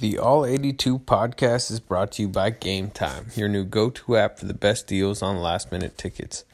The 0.00 0.16
All 0.16 0.46
82 0.46 1.00
podcast 1.00 1.70
is 1.70 1.78
brought 1.78 2.12
to 2.12 2.22
you 2.22 2.28
by 2.28 2.48
Game 2.48 2.88
Time, 2.88 3.26
your 3.36 3.50
new 3.50 3.64
go 3.64 3.90
to 3.90 4.16
app 4.16 4.38
for 4.38 4.46
the 4.46 4.54
best 4.54 4.86
deals 4.86 5.20
on 5.20 5.42
last 5.42 5.70
minute 5.70 5.98
tickets. 5.98 6.46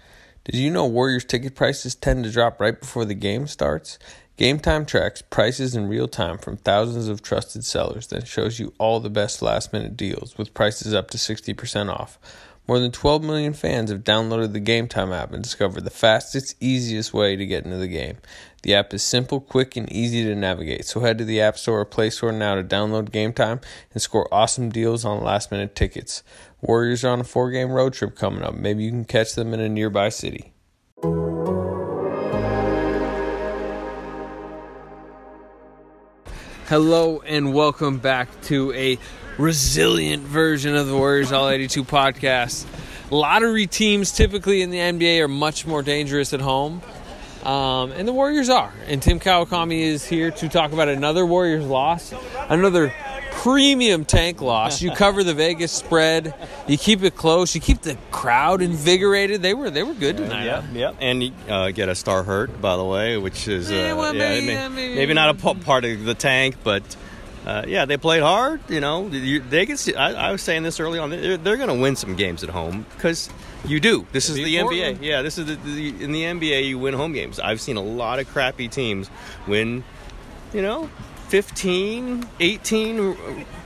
Did 0.42 0.56
you 0.56 0.68
know 0.68 0.84
Warriors 0.84 1.24
ticket 1.24 1.54
prices 1.54 1.94
tend 1.94 2.24
to 2.24 2.32
drop 2.32 2.60
right 2.60 2.80
before 2.80 3.04
the 3.04 3.14
game 3.14 3.46
starts? 3.46 4.00
Game 4.36 4.58
Time 4.58 4.84
tracks 4.84 5.22
prices 5.22 5.76
in 5.76 5.86
real 5.86 6.08
time 6.08 6.38
from 6.38 6.56
thousands 6.56 7.06
of 7.06 7.22
trusted 7.22 7.64
sellers, 7.64 8.08
then 8.08 8.24
shows 8.24 8.58
you 8.58 8.74
all 8.78 8.98
the 8.98 9.08
best 9.08 9.40
last 9.40 9.72
minute 9.72 9.96
deals 9.96 10.36
with 10.36 10.52
prices 10.52 10.92
up 10.92 11.08
to 11.10 11.16
60% 11.16 11.88
off. 11.88 12.18
More 12.68 12.80
than 12.80 12.90
12 12.90 13.22
million 13.22 13.52
fans 13.52 13.90
have 13.90 14.02
downloaded 14.02 14.52
the 14.52 14.60
Game 14.60 14.88
Time 14.88 15.12
app 15.12 15.32
and 15.32 15.42
discovered 15.42 15.84
the 15.84 15.90
fastest, 15.90 16.56
easiest 16.60 17.14
way 17.14 17.36
to 17.36 17.46
get 17.46 17.64
into 17.64 17.76
the 17.76 17.86
game. 17.86 18.18
The 18.62 18.74
app 18.74 18.92
is 18.92 19.04
simple, 19.04 19.40
quick, 19.40 19.76
and 19.76 19.90
easy 19.92 20.24
to 20.24 20.34
navigate. 20.34 20.84
So 20.84 20.98
head 20.98 21.18
to 21.18 21.24
the 21.24 21.40
App 21.40 21.56
Store 21.58 21.80
or 21.80 21.84
Play 21.84 22.10
Store 22.10 22.32
now 22.32 22.56
to 22.56 22.64
download 22.64 23.12
Game 23.12 23.32
Time 23.32 23.60
and 23.92 24.02
score 24.02 24.32
awesome 24.34 24.70
deals 24.70 25.04
on 25.04 25.22
last 25.22 25.52
minute 25.52 25.76
tickets. 25.76 26.24
Warriors 26.60 27.04
are 27.04 27.12
on 27.12 27.20
a 27.20 27.24
four 27.24 27.52
game 27.52 27.70
road 27.70 27.92
trip 27.92 28.16
coming 28.16 28.42
up. 28.42 28.54
Maybe 28.54 28.82
you 28.82 28.90
can 28.90 29.04
catch 29.04 29.34
them 29.36 29.54
in 29.54 29.60
a 29.60 29.68
nearby 29.68 30.08
city. 30.08 30.52
Hello 36.68 37.22
and 37.24 37.54
welcome 37.54 37.98
back 37.98 38.28
to 38.42 38.72
a 38.72 38.98
resilient 39.38 40.24
version 40.24 40.74
of 40.74 40.88
the 40.88 40.96
Warriors 40.96 41.30
All 41.30 41.48
82 41.48 41.84
podcast. 41.84 42.66
Lottery 43.08 43.68
teams 43.68 44.10
typically 44.10 44.62
in 44.62 44.70
the 44.70 44.78
NBA 44.78 45.20
are 45.20 45.28
much 45.28 45.64
more 45.64 45.84
dangerous 45.84 46.32
at 46.32 46.40
home. 46.40 46.82
Um, 47.44 47.92
and 47.92 48.08
the 48.08 48.12
Warriors 48.12 48.48
are. 48.48 48.72
And 48.88 49.00
Tim 49.00 49.20
Kawakami 49.20 49.82
is 49.82 50.04
here 50.04 50.32
to 50.32 50.48
talk 50.48 50.72
about 50.72 50.88
another 50.88 51.24
Warriors 51.24 51.64
loss, 51.64 52.12
another 52.48 52.92
premium 53.42 54.04
tank 54.04 54.40
loss. 54.40 54.82
You 54.82 54.90
cover 54.96 55.22
the 55.22 55.34
Vegas 55.34 55.72
spread, 55.72 56.34
you 56.66 56.76
keep 56.78 57.02
it 57.02 57.14
close, 57.16 57.54
you 57.54 57.60
keep 57.60 57.82
the 57.82 57.96
crowd 58.10 58.62
invigorated. 58.62 59.42
They 59.42 59.54
were 59.54 59.70
they 59.70 59.82
were 59.82 59.94
good 59.94 60.16
tonight. 60.16 60.44
Yeah, 60.44 60.60
huh? 60.62 60.66
yeah, 60.74 60.92
and 61.00 61.32
uh, 61.48 61.70
get 61.70 61.88
a 61.88 61.94
star 61.94 62.22
hurt 62.22 62.60
by 62.60 62.76
the 62.76 62.84
way, 62.84 63.16
which 63.18 63.48
is 63.48 63.70
uh, 63.70 63.74
Yeah, 63.74 63.92
well, 63.94 64.12
maybe- 64.14 64.46
may- 64.46 64.52
yeah, 64.52 64.68
maybe- 64.68 64.94
maybe 64.94 65.14
not 65.14 65.30
a 65.30 65.34
p- 65.54 65.60
part 65.60 65.84
of 65.84 66.04
the 66.04 66.14
tank, 66.14 66.56
but 66.64 66.82
uh, 67.46 67.62
yeah, 67.68 67.84
they 67.84 67.96
played 67.96 68.22
hard. 68.22 68.60
You 68.68 68.80
know, 68.80 69.06
you, 69.06 69.40
they 69.40 69.66
can. 69.66 69.76
See, 69.76 69.94
I, 69.94 70.28
I 70.28 70.32
was 70.32 70.42
saying 70.42 70.64
this 70.64 70.80
early 70.80 70.98
on. 70.98 71.10
They're, 71.10 71.36
they're 71.36 71.56
going 71.56 71.68
to 71.68 71.80
win 71.80 71.94
some 71.94 72.16
games 72.16 72.42
at 72.42 72.50
home 72.50 72.84
because 72.96 73.30
you 73.64 73.78
do. 73.78 74.04
This 74.10 74.28
is 74.28 74.34
the 74.34 74.58
Portland. 74.60 74.98
NBA. 74.98 75.02
Yeah, 75.04 75.22
this 75.22 75.38
is 75.38 75.46
the, 75.46 75.54
the 75.54 76.02
in 76.02 76.10
the 76.10 76.22
NBA. 76.22 76.66
You 76.66 76.78
win 76.80 76.94
home 76.94 77.12
games. 77.12 77.38
I've 77.38 77.60
seen 77.60 77.76
a 77.76 77.82
lot 77.82 78.18
of 78.18 78.28
crappy 78.28 78.66
teams 78.66 79.08
win. 79.46 79.84
You 80.52 80.62
know. 80.62 80.90
15 81.28 82.26
18 82.40 83.16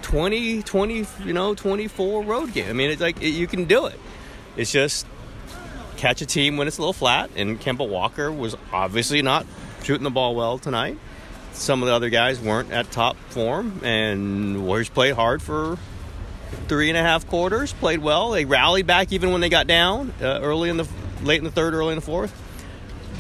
20 0.03 0.63
20 0.63 1.07
you 1.25 1.33
know 1.33 1.55
24 1.55 2.23
road 2.23 2.53
game 2.53 2.69
i 2.69 2.73
mean 2.73 2.91
it's 2.91 3.01
like 3.01 3.21
you 3.21 3.47
can 3.47 3.65
do 3.65 3.87
it 3.87 3.99
it's 4.57 4.73
just 4.73 5.07
catch 6.01 6.23
a 6.23 6.27
team 6.27 6.57
when 6.57 6.67
it's 6.67 6.79
a 6.79 6.81
little 6.81 6.95
flat. 6.95 7.31
And 7.37 7.61
Kemba 7.61 7.89
Walker 7.89 8.33
was 8.33 8.57
obviously 8.73 9.23
not 9.23 9.47
shooting 9.85 10.05
the 10.05 10.11
ball 10.11 10.35
well 10.35 10.59
tonight. 10.59 10.99
Some 11.53 11.83
of 11.83 11.89
the 11.89 11.95
other 11.95 12.09
guys 12.09 12.41
weren't 12.41 12.73
at 12.73 12.91
top 12.91 13.17
form, 13.29 13.81
and 13.85 14.65
Warriors 14.65 14.89
played 14.89 15.15
hard 15.15 15.43
for 15.43 15.79
three 16.69 16.89
and 16.89 16.97
a 16.97 17.03
half 17.03 17.27
quarters. 17.27 17.73
Played 17.75 17.99
well. 17.99 18.31
They 18.31 18.45
rallied 18.45 18.87
back 18.87 19.13
even 19.13 19.31
when 19.33 19.41
they 19.41 19.49
got 19.49 19.67
down 19.67 20.15
uh, 20.23 20.41
early 20.43 20.71
in 20.71 20.79
the 20.79 20.89
late 21.23 21.39
in 21.39 21.45
the 21.45 21.51
third, 21.51 21.75
early 21.75 21.91
in 21.91 21.97
the 21.97 22.05
fourth. 22.05 22.33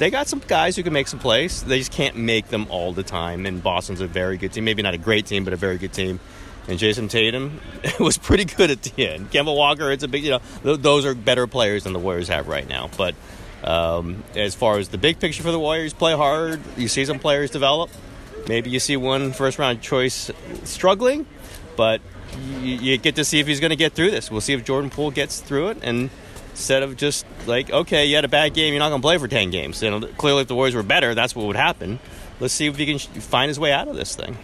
They 0.01 0.09
got 0.09 0.29
some 0.29 0.41
guys 0.49 0.77
who 0.77 0.83
can 0.83 0.95
make 0.95 1.09
some 1.09 1.19
plays. 1.19 1.63
They 1.63 1.77
just 1.77 1.93
can't 1.93 2.17
make 2.17 2.49
them 2.49 2.67
all 2.71 2.95
the 2.95 3.03
time. 3.03 3.45
And 3.45 3.63
Boston's 3.63 4.01
a 4.01 4.07
very 4.07 4.39
good 4.39 4.51
team. 4.51 4.65
Maybe 4.65 4.81
not 4.81 4.95
a 4.95 4.99
great 4.99 5.27
team, 5.27 5.45
but 5.45 5.53
a 5.53 5.59
very 5.59 5.77
good 5.77 5.93
team. 5.93 6.21
And 6.69 6.79
Jayson 6.79 7.11
Tatum 7.11 7.61
was 8.01 8.17
pretty 8.17 8.47
good 8.47 8.71
at 8.71 8.81
the 8.81 9.07
end. 9.07 9.31
Kemba 9.31 9.55
Walker, 9.55 9.91
it's 9.93 10.03
a 10.03 10.09
big, 10.09 10.25
you 10.25 10.31
know, 10.31 10.41
th- 10.63 10.81
those 10.81 11.05
are 11.05 11.15
better 11.15 11.47
players 11.47 11.85
than 11.85 11.93
the 11.93 11.99
Warriors 11.99 12.29
have 12.29 12.49
right 12.49 12.67
now. 12.67 12.89
But 12.97 13.15
um, 13.63 14.25
as 14.35 14.55
far 14.55 14.79
as 14.79 14.89
the 14.89 14.97
big 14.97 15.21
picture 15.21 15.43
for 15.43 15.53
the 15.53 15.59
Warriors, 15.59 15.93
play 15.93 16.17
hard. 16.17 16.63
You 16.79 16.89
see 16.89 17.05
some 17.05 17.19
players 17.19 17.51
develop. 17.51 17.91
Maybe 18.49 18.71
you 18.71 18.81
see 18.81 18.97
one 18.97 19.35
first 19.35 19.59
round 19.59 19.83
choice 19.83 20.31
struggling, 20.65 21.27
but 21.77 22.01
you, 22.63 22.77
you 22.77 22.97
get 22.97 23.17
to 23.17 23.25
see 23.27 23.39
if 23.39 23.47
he's 23.47 23.61
going 23.61 23.69
to 23.69 23.77
get 23.77 23.93
through 23.93 24.13
this. 24.13 24.31
We'll 24.31 24.41
see 24.41 24.55
if 24.55 24.65
Jordan 24.65 24.89
Poole 24.89 25.11
gets 25.11 25.41
through 25.41 25.69
it. 25.69 25.79
And 25.83 26.09
instead 26.61 26.83
of 26.83 26.95
just 26.95 27.25
like, 27.47 27.71
okay, 27.71 28.05
you 28.05 28.15
had 28.15 28.27
a 28.27 28.29
bad 28.29 28.53
game, 28.53 28.75
you're 28.75 28.81
not 28.81 28.91
going 28.91 29.01
to 29.01 29.07
play 29.07 29.17
for 29.17 29.27
10 29.27 29.49
games. 29.49 29.83
You 29.83 29.91
know, 29.91 30.01
clearly, 30.19 30.43
if 30.43 30.49
the 30.49 30.55
Warriors 30.55 30.75
were 30.75 30.83
better, 30.83 31.15
that's 31.15 31.35
what 31.35 31.47
would 31.47 31.57
happen. 31.57 31.99
Let's 32.39 32.53
see 32.53 32.67
if 32.67 32.77
he 32.77 32.85
can 32.85 32.99
find 32.99 33.49
his 33.49 33.59
way 33.59 33.73
out 33.73 33.89
of 33.89 33.97
this 33.97 34.15
thing. 34.15 34.37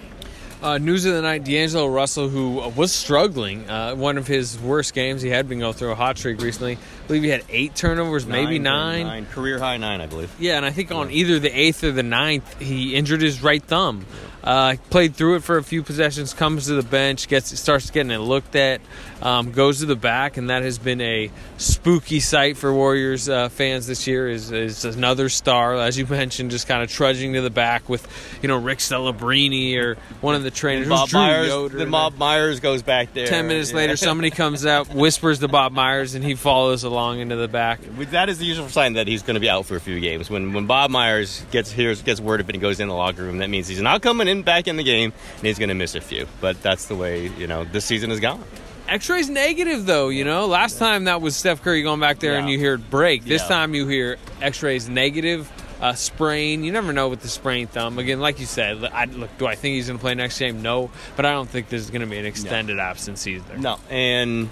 Uh, 0.62 0.78
news 0.78 1.04
of 1.04 1.12
the 1.12 1.20
night: 1.20 1.44
D'Angelo 1.44 1.86
Russell, 1.86 2.30
who 2.30 2.70
was 2.70 2.90
struggling, 2.90 3.68
uh, 3.68 3.94
one 3.94 4.16
of 4.16 4.26
his 4.26 4.58
worst 4.58 4.94
games. 4.94 5.20
He 5.20 5.28
had 5.28 5.50
been 5.50 5.58
going 5.58 5.74
through 5.74 5.92
a 5.92 5.94
hot 5.94 6.16
streak 6.16 6.40
recently. 6.40 6.76
I 6.76 7.06
believe 7.06 7.22
he 7.22 7.28
had 7.28 7.44
eight 7.50 7.74
turnovers, 7.74 8.26
maybe 8.26 8.58
nine. 8.58 9.26
Career 9.26 9.58
high 9.58 9.76
nine, 9.76 10.00
I 10.00 10.06
believe. 10.06 10.34
Yeah, 10.40 10.56
and 10.56 10.64
I 10.64 10.70
think 10.70 10.90
on 10.92 11.10
either 11.10 11.38
the 11.38 11.50
eighth 11.56 11.84
or 11.84 11.92
the 11.92 12.02
ninth, 12.02 12.58
he 12.58 12.94
injured 12.94 13.20
his 13.20 13.42
right 13.42 13.62
thumb. 13.62 14.06
Uh, 14.42 14.76
played 14.90 15.14
through 15.14 15.36
it 15.36 15.42
for 15.42 15.58
a 15.58 15.62
few 15.62 15.82
possessions, 15.82 16.32
comes 16.32 16.66
to 16.66 16.74
the 16.74 16.82
bench, 16.82 17.26
gets 17.28 17.58
starts 17.58 17.90
getting 17.90 18.12
it 18.12 18.18
looked 18.18 18.54
at, 18.54 18.80
um, 19.22 19.52
goes 19.52 19.80
to 19.80 19.86
the 19.86 19.96
back, 19.96 20.36
and 20.36 20.50
that 20.50 20.62
has 20.62 20.78
been 20.78 21.00
a 21.00 21.30
spooky 21.58 22.20
sight 22.20 22.56
for 22.56 22.72
Warriors 22.72 23.28
uh, 23.28 23.48
fans 23.48 23.86
this 23.86 24.06
year. 24.06 24.28
Is, 24.28 24.52
is 24.52 24.84
another 24.84 25.28
star, 25.28 25.74
as 25.76 25.96
you 25.98 26.06
mentioned, 26.10 26.50
just 26.50 26.68
kind 26.68 26.82
of 26.82 26.90
trudging 26.90 27.32
to 27.32 27.40
the 27.40 27.50
back 27.50 27.88
with, 27.88 28.06
you 28.42 28.48
know, 28.48 28.58
Rick 28.58 28.78
Celebrini 28.80 29.76
or 29.78 29.96
one 30.20 30.34
of 30.34 30.42
the 30.42 30.50
trainers. 30.50 30.88
Bob 30.88 31.12
Myers, 31.12 31.48
Yoder 31.48 31.78
the 31.78 31.86
Bob 31.86 32.16
Myers 32.18 32.60
goes 32.60 32.82
back 32.82 33.12
there. 33.14 33.26
Ten 33.26 33.48
minutes 33.48 33.70
Yeah. 33.70 33.76
later, 33.78 33.96
somebody 33.96 34.30
comes 34.32 34.66
out, 34.66 34.88
whispers 34.88 35.38
to 35.40 35.48
Bob 35.48 35.72
Myers, 35.72 36.14
and 36.14 36.24
he 36.24 36.34
follows 36.34 36.84
along 36.84 37.20
into 37.20 37.36
the 37.36 37.48
back. 37.48 37.80
That 38.10 38.28
is 38.28 38.38
the 38.38 38.44
usual 38.44 38.68
sign 38.68 38.94
that 38.94 39.08
he's 39.08 39.22
going 39.22 39.34
to 39.34 39.40
be 39.40 39.48
out 39.48 39.66
for 39.66 39.76
a 39.76 39.80
few 39.80 39.98
games. 40.00 40.28
When 40.30 40.52
when 40.52 40.66
Bob 40.66 40.90
Myers 40.90 41.44
gets 41.50 41.70
hears 41.72 42.02
gets 42.02 42.20
word 42.20 42.40
of 42.40 42.48
it 42.48 42.54
and 42.54 42.60
goes 42.62 42.80
in 42.80 42.88
the 42.88 42.94
locker 42.94 43.22
room, 43.22 43.38
that 43.38 43.50
means 43.50 43.66
he's 43.68 43.80
not 43.80 44.02
coming 44.02 44.28
in 44.28 44.42
back 44.42 44.68
in 44.68 44.76
the 44.76 44.82
game 44.84 45.12
and 45.38 45.46
he's 45.46 45.58
going 45.58 45.68
to 45.70 45.74
miss 45.74 45.94
a 45.94 46.00
few. 46.00 46.26
But 46.40 46.62
that's 46.62 46.86
the 46.86 46.94
way 46.94 47.28
you 47.28 47.46
know 47.46 47.64
this 47.64 47.84
season 47.84 48.10
is 48.10 48.20
gone. 48.20 48.42
X-rays 48.88 49.28
negative 49.28 49.86
though, 49.86 50.08
you 50.08 50.24
know. 50.24 50.46
Last 50.46 50.78
time 50.78 51.04
that 51.04 51.20
was 51.20 51.36
Steph 51.36 51.62
Curry 51.62 51.82
going 51.82 52.00
back 52.00 52.18
there 52.20 52.38
and 52.38 52.48
you 52.48 52.58
hear 52.58 52.74
it 52.74 52.90
break. 52.90 53.24
This 53.24 53.42
Yeah. 53.42 53.48
time 53.48 53.74
you 53.74 53.86
hear 53.86 54.16
X-rays 54.40 54.88
negative, 54.88 55.50
uh, 55.80 55.94
sprain. 55.94 56.62
You 56.64 56.72
never 56.72 56.92
know 56.92 57.08
with 57.08 57.20
the 57.20 57.28
sprained 57.28 57.70
thumb. 57.70 57.98
Again, 57.98 58.20
like 58.20 58.38
you 58.40 58.46
said, 58.46 58.82
I, 58.84 59.06
look, 59.06 59.36
do 59.38 59.46
I 59.46 59.54
think 59.56 59.74
he's 59.74 59.86
going 59.88 59.98
to 59.98 60.02
play 60.02 60.14
next 60.14 60.38
game? 60.38 60.62
No, 60.62 60.90
but 61.16 61.26
I 61.26 61.32
don't 61.32 61.48
think 61.48 61.68
this 61.68 61.82
is 61.82 61.90
going 61.90 62.00
to 62.02 62.06
be 62.06 62.16
an 62.18 62.26
extended 62.26 62.78
absence 62.78 63.26
either. 63.26 63.58
No, 63.58 63.78
and 63.90 64.48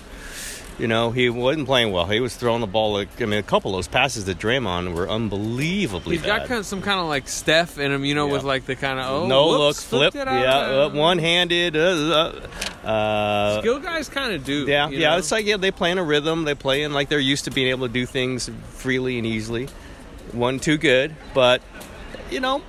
you 0.79 0.89
know 0.89 1.11
he 1.11 1.31
wasn't 1.31 1.67
playing 1.67 1.93
well. 1.93 2.07
He 2.07 2.21
was 2.21 2.35
throwing 2.37 2.61
the 2.61 2.67
ball. 2.67 2.93
Like, 2.95 3.21
I 3.23 3.27
mean, 3.27 3.39
a 3.39 3.43
couple 3.43 3.71
of 3.73 3.77
those 3.79 3.89
passes 3.89 4.25
to 4.25 4.35
Draymond 4.35 4.95
were 4.95 5.09
unbelievably 5.09 6.17
He's 6.17 6.23
bad. 6.27 6.41
got 6.41 6.49
kind 6.49 6.61
of 6.61 6.67
some 6.67 6.83
kind 6.83 6.99
of 7.01 7.07
like 7.07 7.29
Steph 7.29 7.79
in 7.79 7.93
him, 7.93 8.05
you 8.05 8.15
know, 8.15 8.27
Yeah. 8.27 8.33
with 8.33 8.43
like 8.45 8.67
the 8.67 8.75
kind 8.77 8.99
of 8.99 9.07
oh 9.25 9.27
no 9.27 9.47
whoops, 9.49 9.91
look, 9.93 10.12
flip, 10.12 10.23
it 10.23 10.29
out. 10.29 10.41
yeah, 10.41 10.83
uh, 10.85 10.91
one-handed. 10.91 11.77
Uh, 11.77 11.81
uh, 12.85 12.87
uh, 12.89 13.61
Skill 13.61 13.79
guys 13.81 14.09
kind 14.09 14.35
of 14.35 14.45
do. 14.45 14.67
Yeah, 14.67 14.89
yeah. 14.89 15.11
know? 15.11 15.19
It's 15.19 15.31
like 15.31 15.47
yeah, 15.47 15.57
they 15.57 15.71
play 15.71 15.91
in 15.91 15.99
a 15.99 16.05
rhythm. 16.05 16.45
They 16.45 16.55
play 16.55 16.83
in 16.83 16.93
like 16.93 17.09
they're 17.09 17.19
used 17.19 17.45
to 17.45 17.51
being 17.51 17.69
able 17.69 17.87
to 17.87 17.93
do 17.93 18.05
things 18.06 18.51
freely 18.71 19.19
and 19.19 19.27
easily. 19.27 19.69
One 20.33 20.59
too 20.59 20.77
good, 20.77 21.15
but 21.35 21.62
you 22.31 22.41
know 22.41 22.62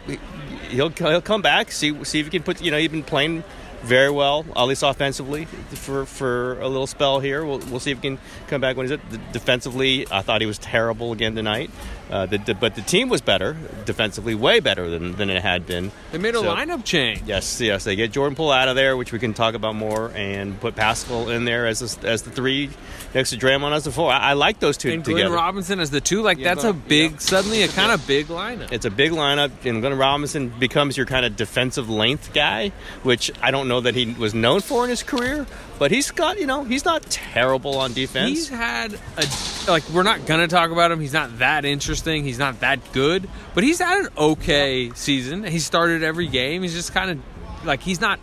he'll 0.70 0.90
he'll 0.90 1.22
come 1.22 1.42
back. 1.42 1.72
See 1.72 2.04
see 2.04 2.20
if 2.20 2.28
he 2.28 2.30
can 2.30 2.44
put 2.44 2.62
you 2.62 2.72
know 2.72 2.78
he's 2.78 2.90
been 2.92 3.04
playing 3.04 3.44
very 3.82 4.10
well, 4.10 4.46
at 4.56 4.64
least 4.64 4.84
offensively, 4.84 5.46
for 5.46 6.06
for 6.06 6.60
a 6.60 6.68
little 6.68 6.88
spell 6.88 7.20
here. 7.20 7.46
We'll, 7.46 7.60
we'll 7.60 7.80
see 7.80 7.92
if 7.92 7.98
he 8.02 8.10
can 8.10 8.20
come 8.48 8.62
back 8.62 8.78
when 8.78 8.86
he's 8.86 8.92
it. 8.92 9.32
Defensively, 9.32 10.08
I 10.12 10.22
thought 10.22 10.42
he 10.42 10.48
was 10.48 10.58
terrible 10.58 11.12
again 11.12 11.36
tonight. 11.36 11.70
Uh, 12.10 12.26
the, 12.28 12.38
the, 12.38 12.54
but 12.54 12.76
the 12.76 12.82
team 12.82 13.10
was 13.10 13.22
better 13.22 13.58
defensively, 13.86 14.36
way 14.36 14.60
better 14.60 14.90
than, 14.90 15.14
than 15.16 15.30
it 15.30 15.42
had 15.42 15.66
been. 15.66 15.92
they 16.12 16.18
made 16.20 16.36
a 16.36 16.40
So- 16.40 16.56
lineup 16.56 16.84
change. 16.86 17.24
Yes, 17.26 17.60
yes. 17.60 17.84
They 17.84 17.96
get 17.96 18.12
Jordan 18.12 18.36
Poole 18.36 18.52
out 18.52 18.68
of 18.68 18.76
there, 18.76 18.96
which 18.96 19.12
we 19.12 19.18
can 19.20 19.34
talk 19.34 19.56
about 19.56 19.76
more, 19.76 20.12
and 20.16 20.60
put 20.60 20.76
Paschall 20.76 21.34
in 21.36 21.46
there 21.46 21.66
as 21.66 21.80
the, 21.98 22.08
as 22.08 22.22
the 22.22 22.30
three 22.30 22.70
next 23.16 23.32
to 23.32 23.38
Draymond 23.38 23.72
as 23.74 23.86
the 23.86 23.92
four. 23.92 24.12
I, 24.12 24.20
I 24.20 24.34
like 24.34 24.60
those 24.60 24.78
two 24.78 24.92
And 24.92 25.04
Glenn 25.04 25.18
together. 25.18 25.36
Robinson 25.36 25.80
as 25.80 25.90
the 25.90 26.02
two, 26.02 26.22
like 26.22 26.38
Yeah, 26.38 26.54
that's 26.54 26.64
a 26.66 26.74
big, 26.74 27.14
yeah. 27.14 27.18
suddenly 27.18 27.64
a 27.64 27.68
kind 27.70 27.92
of 27.92 28.06
big 28.06 28.28
lineup. 28.28 28.72
it's 28.72 28.86
a 28.86 28.92
big 28.92 29.12
lineup, 29.12 29.52
and 29.66 29.82
Glenn 29.82 29.98
Robinson 29.98 30.50
becomes 30.50 30.98
your 30.98 31.06
kind 31.08 31.26
of 31.26 31.36
defensive 31.36 31.90
length 31.90 32.34
guy, 32.34 32.72
which 33.04 33.32
I 33.42 33.50
don't 33.52 33.68
know 33.68 33.82
that 33.82 33.96
he 33.96 34.14
was 34.14 34.34
known 34.36 34.62
for 34.62 34.84
in 34.84 34.90
his 34.92 35.02
career, 35.02 35.48
but 35.80 35.92
he's 35.92 36.12
got 36.12 36.40
you 36.40 36.46
know 36.48 36.64
he's 36.64 36.86
not 36.86 37.04
terrible 37.04 37.78
on 37.78 37.94
defense. 37.94 38.30
He's 38.30 38.50
had 38.50 38.94
a 39.18 39.26
like 39.70 39.88
we're 39.90 40.04
not 40.04 40.26
gonna 40.26 40.48
talk 40.48 40.72
about 40.72 40.92
him. 40.92 41.00
He's 41.00 41.14
not 41.14 41.40
that 41.40 41.66
interesting. 41.66 42.24
He's 42.24 42.40
not 42.40 42.60
that 42.62 42.80
good, 42.94 43.28
but 43.54 43.64
he's 43.64 43.80
had 43.80 44.06
an 44.06 44.10
okay 44.18 44.92
season. 44.96 45.44
He 45.44 45.60
started 45.60 46.04
every 46.04 46.28
game. 46.28 46.62
He's 46.64 46.74
just 46.74 46.94
kind 46.94 47.12
of 47.12 47.66
like 47.66 47.82
he's 47.82 48.00
not 48.02 48.20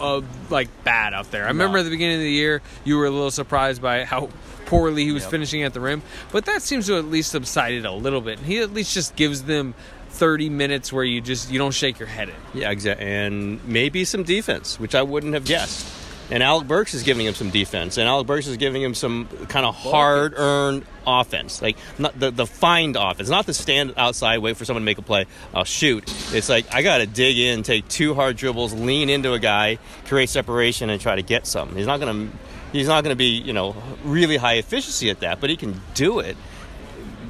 uh, 0.00 0.20
like 0.50 0.68
bad 0.84 1.14
out 1.14 1.30
there. 1.30 1.44
I 1.44 1.48
remember 1.48 1.78
at 1.78 1.84
the 1.84 1.90
beginning 1.90 2.16
of 2.16 2.22
the 2.22 2.30
year 2.30 2.62
you 2.84 2.96
were 2.98 3.06
a 3.06 3.10
little 3.10 3.30
surprised 3.30 3.80
by 3.80 4.04
how 4.04 4.28
poorly 4.66 5.04
he 5.04 5.12
was 5.12 5.22
Yep. 5.22 5.30
finishing 5.30 5.62
at 5.62 5.72
the 5.74 5.80
rim, 5.80 6.02
but 6.32 6.44
that 6.46 6.60
seems 6.60 6.86
to 6.86 6.96
at 6.98 7.04
least 7.06 7.30
subsided 7.30 7.86
a 7.86 7.92
little 7.92 8.20
bit. 8.20 8.38
He 8.40 8.58
at 8.58 8.74
least 8.74 8.92
just 8.92 9.14
gives 9.16 9.44
them 9.44 9.74
30 10.10 10.48
minutes 10.50 10.92
where 10.92 11.04
you 11.04 11.20
just 11.20 11.50
you 11.50 11.58
don't 11.58 11.72
shake 11.74 11.98
your 11.98 12.08
head 12.08 12.28
in. 12.28 12.34
Yeah, 12.60 12.70
exactly. 12.70 13.06
And 13.06 13.66
maybe 13.66 14.04
some 14.04 14.24
defense, 14.24 14.78
which 14.80 14.94
I 14.94 15.02
wouldn't 15.02 15.34
have 15.34 15.44
guessed. 15.44 15.86
And 16.30 16.42
Alec 16.42 16.66
Burks 16.66 16.92
is 16.94 17.04
giving 17.04 17.24
him 17.24 17.34
some 17.34 17.50
defense, 17.50 17.98
and 17.98 18.08
Alec 18.08 18.26
Burks 18.26 18.48
is 18.48 18.56
giving 18.56 18.82
him 18.82 18.94
some 18.94 19.28
kind 19.48 19.64
of 19.64 19.76
hard-earned 19.76 20.84
offense, 21.06 21.62
like 21.62 21.76
not 21.98 22.18
the 22.18 22.32
the 22.32 22.46
find 22.46 22.96
offense, 22.96 23.28
not 23.28 23.46
the 23.46 23.54
stand 23.54 23.94
outside, 23.96 24.38
wait 24.38 24.56
for 24.56 24.64
someone 24.64 24.82
to 24.82 24.84
make 24.84 24.98
a 24.98 25.02
play, 25.02 25.26
I'll 25.54 25.62
shoot. 25.62 26.04
It's 26.34 26.48
like 26.48 26.74
I 26.74 26.82
got 26.82 26.98
to 26.98 27.06
dig 27.06 27.38
in, 27.38 27.62
take 27.62 27.86
two 27.86 28.14
hard 28.14 28.36
dribbles, 28.36 28.74
lean 28.74 29.08
into 29.08 29.34
a 29.34 29.38
guy, 29.38 29.78
create 30.06 30.28
separation, 30.28 30.90
and 30.90 31.00
try 31.00 31.14
to 31.14 31.22
get 31.22 31.46
something. 31.46 31.76
He's 31.76 31.86
not 31.86 32.00
gonna 32.00 32.28
he's 32.72 32.88
not 32.88 33.04
gonna 33.04 33.14
be 33.14 33.40
you 33.40 33.52
know 33.52 33.76
really 34.02 34.36
high 34.36 34.54
efficiency 34.54 35.10
at 35.10 35.20
that, 35.20 35.40
but 35.40 35.48
he 35.48 35.56
can 35.56 35.80
do 35.94 36.18
it 36.18 36.36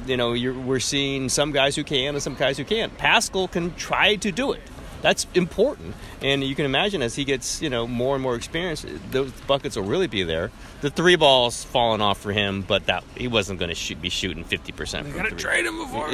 you 0.07 0.17
know, 0.17 0.31
we're 0.31 0.79
seeing 0.79 1.29
some 1.29 1.51
guys 1.51 1.75
who 1.75 1.83
can 1.83 2.15
and 2.15 2.23
some 2.23 2.35
guys 2.35 2.57
who 2.57 2.63
can't. 2.63 2.97
Paschall 2.97 3.51
can 3.51 3.75
try 3.75 4.15
to 4.15 4.31
do 4.31 4.53
it. 4.53 4.61
That's 5.01 5.27
important, 5.33 5.95
and 6.21 6.43
you 6.43 6.55
can 6.55 6.65
imagine 6.65 7.01
as 7.01 7.15
he 7.15 7.23
gets 7.23 7.61
you 7.61 7.69
know 7.69 7.87
more 7.87 8.15
and 8.15 8.23
more 8.23 8.35
experience, 8.35 8.85
those 9.11 9.31
buckets 9.47 9.75
will 9.75 9.83
really 9.83 10.07
be 10.07 10.23
there. 10.23 10.51
The 10.81 10.89
three 10.89 11.15
balls 11.15 11.63
falling 11.63 12.01
off 12.01 12.19
for 12.19 12.31
him, 12.31 12.61
but 12.61 12.87
that 12.87 13.03
he 13.15 13.27
wasn't 13.27 13.59
going 13.59 13.69
to 13.69 13.75
shoot, 13.75 14.01
be 14.01 14.09
shooting 14.09 14.43
fifty 14.43 14.71
percent. 14.71 15.13
Got 15.13 15.29
to 15.29 15.35
trade 15.35 15.65
him 15.65 15.77
before. 15.77 16.09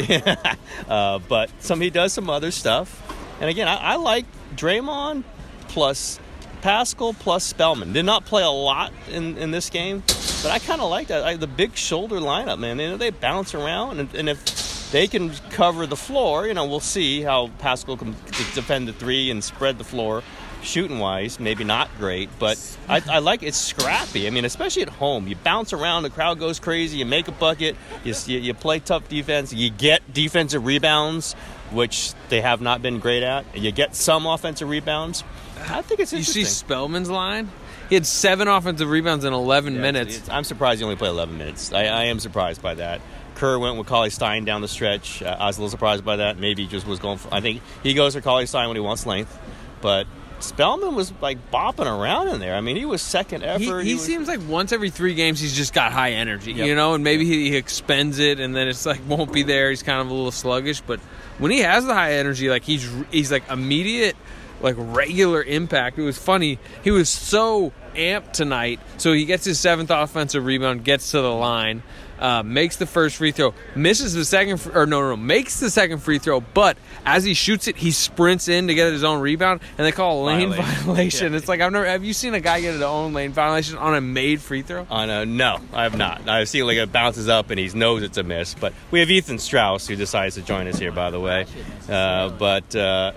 uh, 0.90 1.20
but 1.28 1.50
some 1.60 1.82
he 1.82 1.90
does 1.90 2.14
some 2.14 2.30
other 2.30 2.52
stuff, 2.52 3.02
and 3.40 3.50
again, 3.50 3.68
I, 3.68 3.76
I 3.76 3.96
like 3.96 4.26
Draymond 4.56 5.24
plus 5.70 6.20
Paschall 6.62 7.18
plus 7.20 7.44
Spellman. 7.44 7.94
Did 7.94 8.06
not 8.06 8.26
play 8.26 8.44
a 8.44 8.50
lot 8.50 8.94
in, 9.10 9.38
in 9.38 9.52
this 9.52 9.70
game, 9.70 10.02
but 10.42 10.52
I 10.52 10.60
kind 10.60 10.82
of 10.82 10.90
like 10.90 11.08
that. 11.08 11.24
I, 11.24 11.36
the 11.36 11.48
big 11.48 11.76
shoulder 11.76 12.18
lineup, 12.18 12.58
man. 12.58 12.80
You 12.80 12.92
know, 12.92 12.98
they 12.98 13.10
bounce 13.10 13.54
around, 13.54 14.00
and, 14.00 14.16
and 14.16 14.30
if 14.30 14.73
they 14.94 15.08
can 15.08 15.32
cover 15.50 15.88
the 15.88 15.98
floor. 15.98 16.46
You 16.46 16.54
know, 16.54 16.66
we'll 16.66 16.80
see 16.80 17.22
how 17.22 17.48
Paschall 17.60 17.98
can 17.98 18.12
defend 18.54 18.88
the 18.88 18.94
three 18.94 19.32
and 19.32 19.44
spread 19.44 19.80
the 19.80 19.84
floor. 19.84 20.24
Shooting 20.62 21.00
wise, 21.00 21.42
maybe 21.42 21.66
not 21.66 21.90
great, 21.98 22.30
but 22.40 22.58
I, 22.88 23.02
I 23.10 23.20
like 23.20 23.44
it's 23.44 23.58
scrappy. 23.58 24.28
I 24.28 24.30
mean, 24.30 24.46
especially 24.46 24.84
at 24.84 24.88
home, 24.88 25.28
you 25.28 25.36
bounce 25.36 25.74
around, 25.74 26.04
the 26.04 26.10
crowd 26.10 26.40
goes 26.40 26.58
crazy, 26.58 27.00
you 27.00 27.06
make 27.06 27.28
a 27.28 27.34
bucket, 27.34 27.76
you, 28.06 28.14
you, 28.28 28.40
you 28.40 28.54
play 28.54 28.80
tough 28.80 29.10
defense, 29.10 29.52
you 29.52 29.70
get 29.70 30.14
defensive 30.14 30.66
rebounds, 30.66 31.34
which 31.72 32.14
they 32.30 32.40
have 32.40 32.62
not 32.62 32.82
been 32.82 33.00
great 33.00 33.24
at. 33.24 33.46
You 33.58 33.74
get 33.74 33.94
some 33.94 34.26
offensive 34.26 34.70
rebounds. 34.70 35.26
I 35.58 35.82
think 35.82 36.00
it's 36.00 36.14
interesting. 36.14 36.42
You 36.42 36.46
see 36.46 36.66
Spellman's 36.66 37.10
line? 37.10 37.52
He 37.94 37.96
had 37.96 38.08
seven 38.08 38.48
offensive 38.48 38.90
rebounds 38.90 39.24
in 39.24 39.34
11 39.34 39.76
yeah, 39.76 39.82
minutes. 39.82 40.10
It's, 40.16 40.20
it's, 40.22 40.30
I'm 40.30 40.44
surprised 40.44 40.80
he 40.80 40.84
only 40.84 40.96
played 40.96 41.10
11 41.10 41.38
minutes. 41.38 41.72
I, 41.72 41.84
I 41.84 42.04
am 42.06 42.18
surprised 42.18 42.60
by 42.60 42.74
that. 42.74 43.02
Kerr 43.36 43.60
went 43.60 43.78
with 43.78 43.86
Cauley-Stein 43.86 44.46
down 44.46 44.62
the 44.62 44.68
stretch. 44.68 45.22
Uh, 45.22 45.38
I 45.40 45.46
was 45.46 45.60
a 45.60 45.62
little 45.62 45.70
surprised 45.70 46.04
by 46.04 46.16
that. 46.16 46.40
Maybe 46.40 46.64
he 46.64 46.68
just 46.68 46.88
was 46.88 46.98
going 46.98 47.20
for. 47.20 47.32
I 47.32 47.40
think 47.40 47.62
he 47.84 47.94
goes 47.94 48.16
for 48.16 48.22
Cauley-Stein 48.22 48.68
when 48.68 48.76
he 48.76 48.82
wants 48.82 49.06
length, 49.06 49.40
but 49.80 50.08
Spellman 50.40 50.96
was 50.96 51.14
like 51.22 51.52
bopping 51.52 51.86
around 51.86 52.30
in 52.30 52.40
there. 52.40 52.56
I 52.56 52.62
mean, 52.62 52.78
he 52.78 52.86
was 52.86 53.04
second 53.04 53.44
effort. 53.44 53.82
He, 53.82 53.84
he, 53.84 53.90
he 53.90 53.94
was, 53.94 54.04
seems 54.04 54.28
like 54.28 54.40
once 54.48 54.72
every 54.72 54.90
three 54.90 55.14
games 55.14 55.40
he's 55.40 55.56
just 55.56 55.72
got 55.72 55.92
high 55.92 56.14
energy, 56.14 56.54
yep. 56.54 56.66
you 56.66 56.74
know, 56.74 56.96
and 56.96 57.04
maybe 57.04 57.26
he, 57.26 57.52
he 57.52 57.58
expends 57.58 58.18
it, 58.18 58.40
and 58.40 58.56
then 58.56 58.68
it's 58.68 58.88
like 58.88 59.02
won't 59.08 59.32
be 59.32 59.44
there. 59.44 59.70
He's 59.70 59.84
kind 59.84 60.02
of 60.02 60.08
a 60.08 60.14
little 60.16 60.32
sluggish, 60.32 60.82
but 60.82 61.00
when 61.38 61.52
he 61.52 61.60
has 61.60 61.86
the 61.86 61.94
high 61.94 62.14
energy, 62.14 62.50
like 62.50 62.64
he's 62.64 62.90
he's 63.12 63.32
like 63.32 63.48
immediate, 63.52 64.16
like 64.62 64.74
regular 64.80 65.44
impact. 65.44 66.00
It 66.00 66.04
was 66.04 66.18
funny. 66.18 66.58
He 66.84 66.90
was 66.90 67.08
so 67.08 67.72
amped 67.94 68.34
tonight, 68.34 68.80
so 68.98 69.14
he 69.14 69.26
gets 69.26 69.46
his 69.46 69.60
seventh 69.60 69.90
offensive 69.92 70.46
rebound, 70.46 70.84
gets 70.84 71.12
to 71.12 71.22
the 71.22 71.32
line 71.32 71.84
uh, 72.24 72.42
makes 72.42 72.78
the 72.78 72.86
first 72.86 73.18
free 73.18 73.32
throw, 73.32 73.54
misses 73.76 74.14
the 74.14 74.24
second, 74.24 74.66
or 74.74 74.86
no, 74.86 75.02
no, 75.02 75.10
no, 75.10 75.18
makes 75.18 75.60
the 75.60 75.70
second 75.70 76.00
free 76.00 76.20
throw, 76.20 76.40
but 76.40 76.78
as 77.06 77.26
he 77.26 77.34
shoots 77.34 77.68
it, 77.68 77.76
he 77.76 77.92
sprints 77.92 78.48
in 78.48 78.68
to 78.68 78.74
get 78.74 78.94
his 78.94 79.04
own 79.04 79.20
rebound, 79.20 79.60
and 79.78 79.86
they 79.86 79.92
call 79.92 80.24
a 80.24 80.28
lane 80.28 80.50
violation. 80.50 80.74
violation. 80.86 81.32
Yeah. 81.34 81.38
It's 81.38 81.48
like 81.50 81.60
I've 81.60 81.74
never. 81.74 81.86
Have 81.86 82.06
you 82.06 82.14
seen 82.14 82.34
a 82.34 82.40
guy 82.40 82.62
get 82.62 82.74
his 82.74 82.82
own 82.82 83.14
lane 83.14 83.34
violation 83.34 83.78
on 83.78 83.94
a 83.94 84.00
made 84.00 84.42
free 84.42 84.62
throw? 84.62 84.88
On 84.90 85.10
a 85.10 85.26
no, 85.26 85.60
I 85.74 85.84
have 85.84 85.98
not. 85.98 86.30
I've 86.30 86.48
seen 86.48 86.66
like 86.66 86.78
it 86.78 86.94
bounces 86.94 87.28
up 87.28 87.50
and 87.50 87.60
he 87.60 87.68
knows 87.78 88.04
it's 88.04 88.18
a 88.18 88.24
miss. 88.24 88.54
But 88.54 88.74
we 88.90 89.02
have 89.02 89.12
Ethan 89.12 89.40
Strauss 89.40 89.88
who 89.88 89.98
decides 89.98 90.36
to 90.36 90.42
join 90.42 90.68
us 90.68 90.80
here, 90.80 90.92
by 90.92 91.12
the 91.12 91.20
way. 91.20 91.46
Uh, 91.90 92.30
but. 92.30 92.76
Uh, 92.76 93.12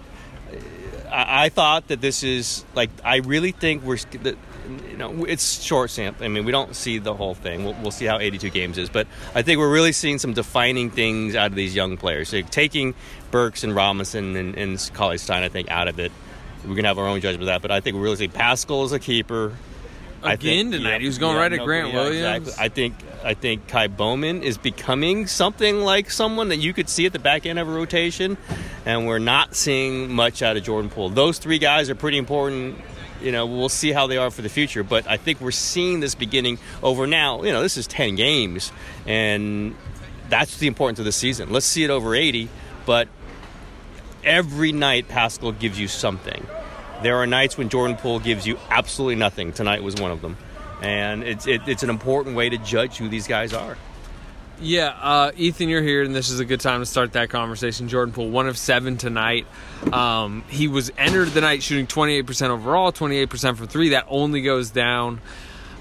I, 1.10 1.44
I 1.44 1.48
thought 1.50 1.88
that 1.88 2.00
this 2.00 2.24
is 2.24 2.64
like 2.74 2.90
I 3.04 3.18
really 3.18 3.52
think 3.52 3.84
we're 3.84 3.98
you 4.90 4.96
know, 4.96 5.24
it's 5.24 5.62
short 5.62 5.90
sample. 5.90 6.24
I 6.24 6.28
mean, 6.28 6.44
we 6.44 6.52
don't 6.52 6.74
see 6.74 6.98
the 6.98 7.14
whole 7.14 7.34
thing. 7.34 7.64
We'll, 7.64 7.74
we'll, 7.74 7.90
see 7.90 8.04
how 8.04 8.18
82 8.18 8.50
games 8.50 8.78
is, 8.78 8.88
but 8.88 9.06
I 9.34 9.42
think 9.42 9.58
we're 9.58 9.72
really 9.72 9.92
seeing 9.92 10.18
some 10.18 10.32
defining 10.32 10.90
things 10.90 11.34
out 11.34 11.50
of 11.50 11.56
these 11.56 11.74
young 11.74 11.96
players. 11.96 12.28
So 12.28 12.42
taking 12.42 12.94
Burks 13.30 13.64
and 13.64 13.74
Robinson 13.74 14.36
and, 14.36 14.54
and 14.56 14.90
Cauley-Stein, 14.94 15.42
I 15.42 15.48
think, 15.48 15.70
out 15.70 15.88
of 15.88 15.98
it. 15.98 16.12
We're 16.66 16.74
gonna 16.74 16.88
have 16.88 16.98
our 16.98 17.06
own 17.06 17.20
judgment 17.20 17.42
of 17.42 17.46
that, 17.46 17.62
but 17.62 17.70
I 17.70 17.80
think 17.80 17.94
we're 17.94 18.02
really 18.02 18.16
seeing 18.16 18.30
Paschall 18.30 18.84
as 18.84 18.92
a 18.92 18.98
keeper. 18.98 19.52
Again 20.22 20.70
think, 20.70 20.72
tonight, 20.72 20.90
yeah, 20.92 20.98
he 20.98 21.06
was 21.06 21.18
going 21.18 21.36
yeah, 21.36 21.42
right 21.42 21.52
at 21.52 21.64
Grant 21.64 21.88
yeah, 21.88 21.94
Williams. 21.94 22.48
Exactly. 22.48 22.64
I 22.64 22.68
think 22.68 22.94
I 23.22 23.34
think 23.34 23.68
Ky 23.68 23.86
Bowman 23.86 24.42
is 24.42 24.58
becoming 24.58 25.26
something 25.26 25.80
like 25.80 26.10
someone 26.10 26.48
that 26.48 26.56
you 26.56 26.72
could 26.72 26.88
see 26.88 27.06
at 27.06 27.12
the 27.12 27.18
back 27.20 27.46
end 27.46 27.58
of 27.58 27.68
a 27.68 27.70
rotation, 27.70 28.36
and 28.84 29.06
we're 29.06 29.20
not 29.20 29.54
seeing 29.54 30.12
much 30.12 30.42
out 30.42 30.56
of 30.56 30.64
Jordan 30.64 30.90
Poole. 30.90 31.10
Those 31.10 31.38
three 31.38 31.58
guys 31.58 31.90
are 31.90 31.94
pretty 31.94 32.18
important 32.18 32.80
you 33.22 33.32
know, 33.32 33.46
we'll 33.46 33.68
see 33.68 33.92
how 33.92 34.06
they 34.06 34.16
are 34.16 34.30
for 34.30 34.42
the 34.42 34.48
future. 34.48 34.82
But 34.82 35.06
I 35.08 35.16
think 35.16 35.40
we're 35.40 35.50
seeing 35.50 36.00
this 36.00 36.14
beginning 36.14 36.58
over 36.82 37.06
now. 37.06 37.42
You 37.42 37.52
know, 37.52 37.62
this 37.62 37.76
is 37.76 37.86
10 37.86 38.14
games, 38.14 38.72
and 39.06 39.74
that's 40.28 40.58
the 40.58 40.66
importance 40.66 40.98
of 40.98 41.04
the 41.04 41.12
season. 41.12 41.50
Let's 41.50 41.66
see 41.66 41.84
it 41.84 41.90
over 41.90 42.14
80, 42.14 42.48
but 42.84 43.08
every 44.24 44.72
night 44.72 45.08
Paschall 45.08 45.58
gives 45.58 45.78
you 45.78 45.88
something. 45.88 46.46
There 47.02 47.16
are 47.16 47.26
nights 47.26 47.58
when 47.58 47.68
Jordan 47.68 47.96
Poole 47.96 48.20
gives 48.20 48.46
you 48.46 48.58
absolutely 48.70 49.16
nothing. 49.16 49.52
Tonight 49.52 49.82
was 49.82 49.96
one 49.96 50.10
of 50.10 50.22
them. 50.22 50.36
And 50.82 51.22
it's, 51.22 51.46
it, 51.46 51.62
it's 51.66 51.82
an 51.82 51.90
important 51.90 52.36
way 52.36 52.48
to 52.48 52.58
judge 52.58 52.96
who 52.96 53.08
these 53.08 53.26
guys 53.26 53.52
are. 53.52 53.76
Yeah, 54.60 54.88
uh, 54.88 55.32
Ethan, 55.36 55.68
you're 55.68 55.82
here, 55.82 56.02
and 56.02 56.14
this 56.14 56.30
is 56.30 56.40
a 56.40 56.44
good 56.46 56.60
time 56.60 56.80
to 56.80 56.86
start 56.86 57.12
that 57.12 57.28
conversation. 57.28 57.88
Jordan 57.88 58.14
Poole, 58.14 58.30
one 58.30 58.48
of 58.48 58.56
seven 58.56 58.96
tonight. 58.96 59.46
Um, 59.92 60.44
he 60.48 60.66
was 60.66 60.90
entered 60.96 61.28
the 61.28 61.42
night 61.42 61.62
shooting 61.62 61.86
28% 61.86 62.48
overall, 62.48 62.90
28% 62.90 63.56
from 63.56 63.66
three. 63.66 63.90
That 63.90 64.06
only 64.08 64.40
goes 64.40 64.70
down. 64.70 65.20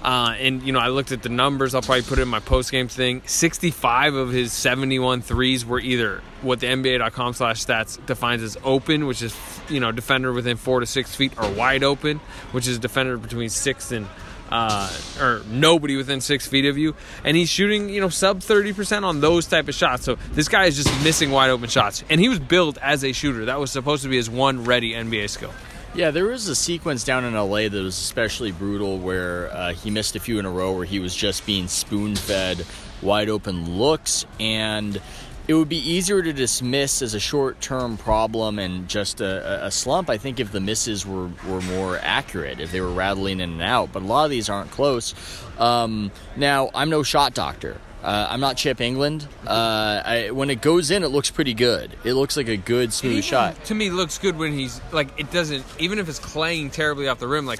Uh, 0.02 0.34
and, 0.38 0.62
you 0.62 0.72
know, 0.72 0.78
I 0.78 0.88
looked 0.88 1.10
at 1.10 1.22
the 1.22 1.30
numbers. 1.30 1.74
I'll 1.74 1.80
probably 1.80 2.02
put 2.02 2.18
it 2.18 2.22
in 2.22 2.28
my 2.28 2.38
post 2.38 2.70
game 2.70 2.86
thing. 2.86 3.22
65 3.24 4.14
of 4.14 4.30
his 4.30 4.52
71 4.52 5.22
threes 5.22 5.64
were 5.64 5.80
either 5.80 6.22
what 6.42 6.60
the 6.60 6.66
NBA.com 6.66 7.32
slash 7.32 7.64
stats 7.64 8.04
defines 8.04 8.42
as 8.42 8.58
open, 8.62 9.06
which 9.06 9.22
is, 9.22 9.34
you 9.70 9.80
know, 9.80 9.90
defender 9.90 10.34
within 10.34 10.58
four 10.58 10.80
to 10.80 10.86
six 10.86 11.14
feet, 11.14 11.32
or 11.38 11.50
wide 11.50 11.82
open, 11.82 12.18
which 12.52 12.68
is 12.68 12.78
defender 12.78 13.16
between 13.16 13.48
six 13.48 13.90
and 13.90 14.06
uh, 14.50 14.92
or 15.20 15.42
nobody 15.48 15.96
within 15.96 16.20
six 16.20 16.46
feet 16.46 16.66
of 16.66 16.78
you, 16.78 16.94
and 17.24 17.36
he's 17.36 17.48
shooting 17.48 17.88
you 17.88 18.00
know 18.00 18.08
sub 18.08 18.42
thirty 18.42 18.72
percent 18.72 19.04
on 19.04 19.20
those 19.20 19.46
type 19.46 19.68
of 19.68 19.74
shots. 19.74 20.04
So 20.04 20.16
this 20.32 20.48
guy 20.48 20.66
is 20.66 20.76
just 20.76 21.04
missing 21.04 21.30
wide 21.30 21.50
open 21.50 21.68
shots, 21.68 22.04
and 22.08 22.20
he 22.20 22.28
was 22.28 22.38
built 22.38 22.78
as 22.78 23.04
a 23.04 23.12
shooter. 23.12 23.46
That 23.46 23.60
was 23.60 23.70
supposed 23.70 24.02
to 24.04 24.08
be 24.08 24.16
his 24.16 24.30
one 24.30 24.64
ready 24.64 24.92
NBA 24.92 25.30
skill. 25.30 25.52
Yeah, 25.94 26.10
there 26.10 26.26
was 26.26 26.46
a 26.48 26.54
sequence 26.54 27.04
down 27.04 27.24
in 27.24 27.32
LA 27.32 27.68
that 27.68 27.72
was 27.72 27.96
especially 27.96 28.52
brutal 28.52 28.98
where 28.98 29.50
uh, 29.50 29.72
he 29.72 29.90
missed 29.90 30.14
a 30.14 30.20
few 30.20 30.38
in 30.38 30.44
a 30.44 30.50
row 30.50 30.76
where 30.76 30.84
he 30.84 30.98
was 30.98 31.16
just 31.16 31.46
being 31.46 31.68
spoon 31.68 32.16
fed 32.16 32.66
wide 33.00 33.30
open 33.30 33.78
looks 33.78 34.26
and 34.38 35.00
it 35.48 35.54
would 35.54 35.68
be 35.68 35.78
easier 35.78 36.22
to 36.22 36.32
dismiss 36.32 37.02
as 37.02 37.14
a 37.14 37.20
short 37.20 37.60
term 37.60 37.96
problem 37.96 38.58
and 38.58 38.88
just 38.88 39.20
a, 39.20 39.66
a, 39.66 39.70
slump, 39.70 40.10
I 40.10 40.18
think, 40.18 40.40
if 40.40 40.50
the 40.50 40.60
misses 40.60 41.06
were, 41.06 41.30
were 41.48 41.60
more 41.62 41.98
accurate, 41.98 42.60
if 42.60 42.72
they 42.72 42.80
were 42.80 42.90
rattling 42.90 43.40
in 43.40 43.52
and 43.52 43.62
out. 43.62 43.92
But 43.92 44.02
a 44.02 44.06
lot 44.06 44.24
of 44.24 44.30
these 44.30 44.48
aren't 44.48 44.70
close. 44.70 45.14
Um, 45.58 46.10
now, 46.36 46.70
I'm 46.74 46.90
no 46.90 47.02
shot 47.02 47.34
doctor. 47.34 47.80
Uh, 48.02 48.28
I'm 48.30 48.40
not 48.40 48.56
Chip 48.56 48.78
Engelland. 48.78 49.26
Uh, 49.46 50.02
I, 50.04 50.30
when 50.30 50.48
it 50.50 50.60
goes 50.60 50.90
in, 50.92 51.02
it 51.02 51.08
looks 51.08 51.30
pretty 51.30 51.54
good. 51.54 51.96
It 52.04 52.14
looks 52.14 52.36
like 52.36 52.46
a 52.46 52.56
good 52.56 52.92
smooth 52.92 53.24
shot. 53.24 53.64
To 53.64 53.74
me, 53.74 53.90
looks 53.90 54.18
good 54.18 54.36
when 54.36 54.52
he's 54.52 54.80
like 54.92 55.18
it 55.18 55.32
doesn't. 55.32 55.64
Even 55.80 55.98
if 55.98 56.08
it's 56.08 56.20
claying 56.20 56.70
terribly 56.70 57.08
off 57.08 57.18
the 57.18 57.26
rim, 57.26 57.46
like 57.46 57.58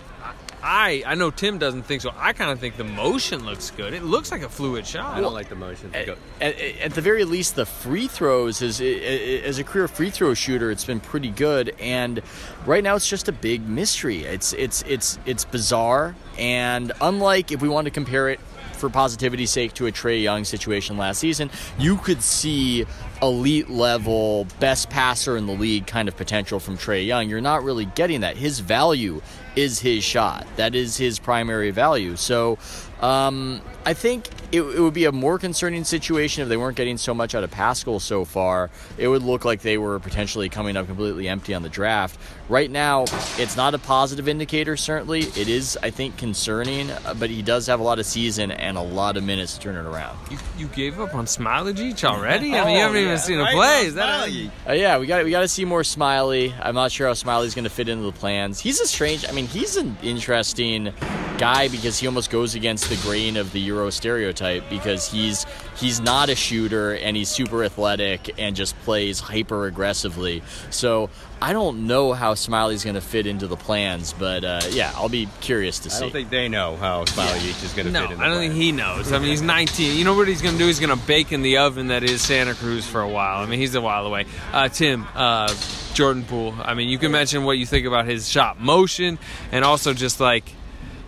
I 0.66 1.04
I 1.06 1.14
know 1.14 1.30
Tim 1.30 1.58
doesn't 1.58 1.84
think 1.84 2.02
so. 2.02 2.12
I 2.16 2.32
kind 2.32 2.50
of 2.50 2.58
think 2.58 2.76
the 2.76 2.84
motion 2.84 3.46
looks 3.46 3.70
good. 3.70 3.94
It 3.94 4.02
looks 4.02 4.32
like 4.32 4.42
a 4.42 4.48
fluid 4.48 4.84
shot. 4.84 5.16
I 5.16 5.20
don't 5.20 5.32
like 5.32 5.48
the 5.48 5.54
motion. 5.54 5.94
At, 5.94 6.08
at, 6.40 6.58
at, 6.58 6.94
the 6.94 7.00
very 7.00 7.24
least, 7.24 7.54
the 7.54 7.64
free 7.64 8.08
throws 8.08 8.60
is 8.62 8.80
as 8.80 9.58
a 9.60 9.64
career 9.64 9.86
free 9.86 10.10
throw 10.10 10.34
shooter, 10.34 10.72
it's 10.72 10.84
been 10.84 10.98
pretty 10.98 11.30
good. 11.30 11.72
And 11.78 12.20
right 12.66 12.82
now, 12.82 12.96
it's 12.96 13.08
just 13.08 13.28
a 13.28 13.32
big 13.32 13.68
mystery. 13.68 14.24
It's 14.24 14.52
it's 14.54 14.82
it's 14.82 15.20
it's 15.24 15.44
bizarre. 15.44 16.16
And 16.36 16.90
unlike 17.00 17.52
if 17.52 17.62
we 17.62 17.68
want 17.68 17.84
to 17.84 17.92
compare 17.92 18.28
it 18.28 18.40
for 18.76 18.88
positivity's 18.88 19.50
sake 19.50 19.72
to 19.74 19.86
a 19.86 19.92
Trae 19.92 20.22
Young 20.22 20.44
situation 20.44 20.96
last 20.96 21.18
season, 21.18 21.50
you 21.78 21.96
could 21.96 22.22
see 22.22 22.86
elite 23.22 23.70
level, 23.70 24.46
best 24.60 24.90
passer 24.90 25.36
in 25.36 25.46
the 25.46 25.54
league 25.54 25.86
kind 25.86 26.08
of 26.08 26.16
potential 26.16 26.60
from 26.60 26.76
Trae 26.76 27.06
Young. 27.06 27.28
You're 27.28 27.40
not 27.40 27.64
really 27.64 27.86
getting 27.86 28.20
that. 28.20 28.36
His 28.36 28.60
value 28.60 29.22
is 29.56 29.80
his 29.80 30.04
shot. 30.04 30.46
That 30.56 30.74
is 30.74 30.96
his 30.96 31.18
primary 31.18 31.70
value. 31.70 32.16
So 32.16 32.58
um, 33.00 33.60
I 33.84 33.92
think 33.92 34.28
it, 34.52 34.62
it, 34.62 34.80
would 34.80 34.94
be 34.94 35.04
a 35.04 35.12
more 35.12 35.38
concerning 35.38 35.84
situation 35.84 36.42
if 36.42 36.48
they 36.48 36.56
weren't 36.56 36.76
getting 36.76 36.96
so 36.96 37.12
much 37.12 37.34
out 37.34 37.44
of 37.44 37.50
Paschall 37.50 38.00
so 38.00 38.24
far. 38.24 38.70
It 38.96 39.08
would 39.08 39.22
look 39.22 39.44
like 39.44 39.60
they 39.60 39.76
were 39.76 39.98
potentially 39.98 40.48
coming 40.48 40.76
up 40.76 40.86
completely 40.86 41.28
empty 41.28 41.52
on 41.52 41.62
the 41.62 41.68
draft. 41.68 42.18
Right 42.48 42.70
now, 42.70 43.02
it's 43.38 43.56
not 43.56 43.74
a 43.74 43.78
positive 43.78 44.28
indicator, 44.28 44.76
certainly. 44.76 45.20
It 45.20 45.48
is, 45.48 45.76
I 45.82 45.90
think, 45.90 46.16
concerning, 46.16 46.90
uh, 46.90 47.14
but 47.18 47.28
he 47.28 47.42
does 47.42 47.66
have 47.66 47.80
a 47.80 47.82
lot 47.82 47.98
of 47.98 48.06
season 48.06 48.50
and 48.50 48.78
a 48.78 48.82
lot 48.82 49.16
of 49.16 49.24
minutes 49.24 49.54
to 49.54 49.60
turn 49.60 49.76
it 49.76 49.88
around. 49.88 50.18
You, 50.30 50.38
you 50.56 50.66
gave 50.68 50.98
up 50.98 51.14
on 51.14 51.26
Smailagic 51.26 52.02
already? 52.04 52.54
I 52.54 52.64
mean, 52.64 52.74
you 52.74 52.80
haven't 52.80 52.96
oh, 52.96 53.00
yeah. 53.00 53.06
even 53.06 53.18
seen 53.18 53.40
a 53.40 53.46
play. 53.46 53.86
Is 53.86 53.94
that 53.94 54.28
uh, 54.66 54.72
yeah, 54.72 54.98
we 54.98 55.06
got 55.06 55.24
we 55.24 55.30
got 55.30 55.40
to 55.40 55.48
see 55.48 55.64
more 55.64 55.84
Smiley. 55.84 56.54
I'm 56.60 56.74
not 56.74 56.92
sure 56.92 57.08
how 57.08 57.14
Smiley's 57.14 57.54
going 57.54 57.64
to 57.64 57.70
fit 57.70 57.88
into 57.88 58.04
the 58.04 58.12
plans. 58.12 58.60
He's 58.60 58.80
a 58.80 58.86
strange. 58.86 59.28
I 59.28 59.32
mean, 59.32 59.46
he's 59.48 59.76
an 59.76 59.96
interesting 60.02 60.92
guy 61.38 61.68
because 61.68 61.98
he 61.98 62.06
almost 62.06 62.30
goes 62.30 62.54
against 62.54 62.85
the 62.88 62.96
grain 62.96 63.36
of 63.36 63.52
the 63.52 63.60
Euro 63.60 63.90
stereotype 63.90 64.64
because 64.70 65.10
he's 65.10 65.46
he's 65.76 66.00
not 66.00 66.28
a 66.28 66.34
shooter 66.34 66.94
and 66.94 67.16
he's 67.16 67.28
super 67.28 67.64
athletic 67.64 68.34
and 68.38 68.56
just 68.56 68.78
plays 68.80 69.20
hyper 69.20 69.66
aggressively. 69.66 70.42
So 70.70 71.10
I 71.40 71.52
don't 71.52 71.86
know 71.86 72.12
how 72.12 72.34
Smiley's 72.34 72.84
going 72.84 72.94
to 72.94 73.00
fit 73.00 73.26
into 73.26 73.46
the 73.46 73.56
plans, 73.56 74.12
but 74.12 74.44
uh, 74.44 74.62
yeah, 74.70 74.92
I'll 74.94 75.08
be 75.08 75.28
curious 75.40 75.78
to 75.80 75.90
see. 75.90 75.98
I 75.98 76.00
don't 76.00 76.12
think 76.12 76.30
they 76.30 76.48
know 76.48 76.76
how 76.76 77.04
Smiley 77.04 77.40
yeah. 77.40 77.64
is 77.64 77.72
going 77.74 77.86
to 77.86 77.92
no, 77.92 78.02
fit 78.06 78.14
in. 78.14 78.20
I 78.20 78.24
don't 78.24 78.36
plans. 78.36 78.52
think 78.52 78.62
he 78.62 78.72
knows. 78.72 79.12
I 79.12 79.18
mean, 79.18 79.30
he's 79.30 79.42
19. 79.42 79.96
You 79.96 80.04
know 80.04 80.14
what 80.14 80.28
he's 80.28 80.40
going 80.40 80.54
to 80.54 80.58
do? 80.58 80.66
He's 80.66 80.80
going 80.80 80.96
to 80.96 81.06
bake 81.06 81.32
in 81.32 81.42
the 81.42 81.58
oven 81.58 81.88
that 81.88 82.04
is 82.04 82.22
Santa 82.22 82.54
Cruz 82.54 82.86
for 82.86 83.02
a 83.02 83.08
while. 83.08 83.42
I 83.42 83.46
mean, 83.46 83.60
he's 83.60 83.74
a 83.74 83.80
while 83.80 84.06
away. 84.06 84.26
Uh, 84.52 84.68
Tim. 84.68 85.06
Uh, 85.14 85.54
Jordan 85.96 86.24
Poole. 86.24 86.54
I 86.58 86.74
mean, 86.74 86.90
you 86.90 86.98
can 86.98 87.10
mention 87.10 87.44
what 87.44 87.56
you 87.56 87.64
think 87.64 87.86
about 87.86 88.04
his 88.04 88.28
shot 88.28 88.60
motion 88.60 89.18
and 89.50 89.64
also 89.64 89.94
just 89.94 90.20
like 90.20 90.44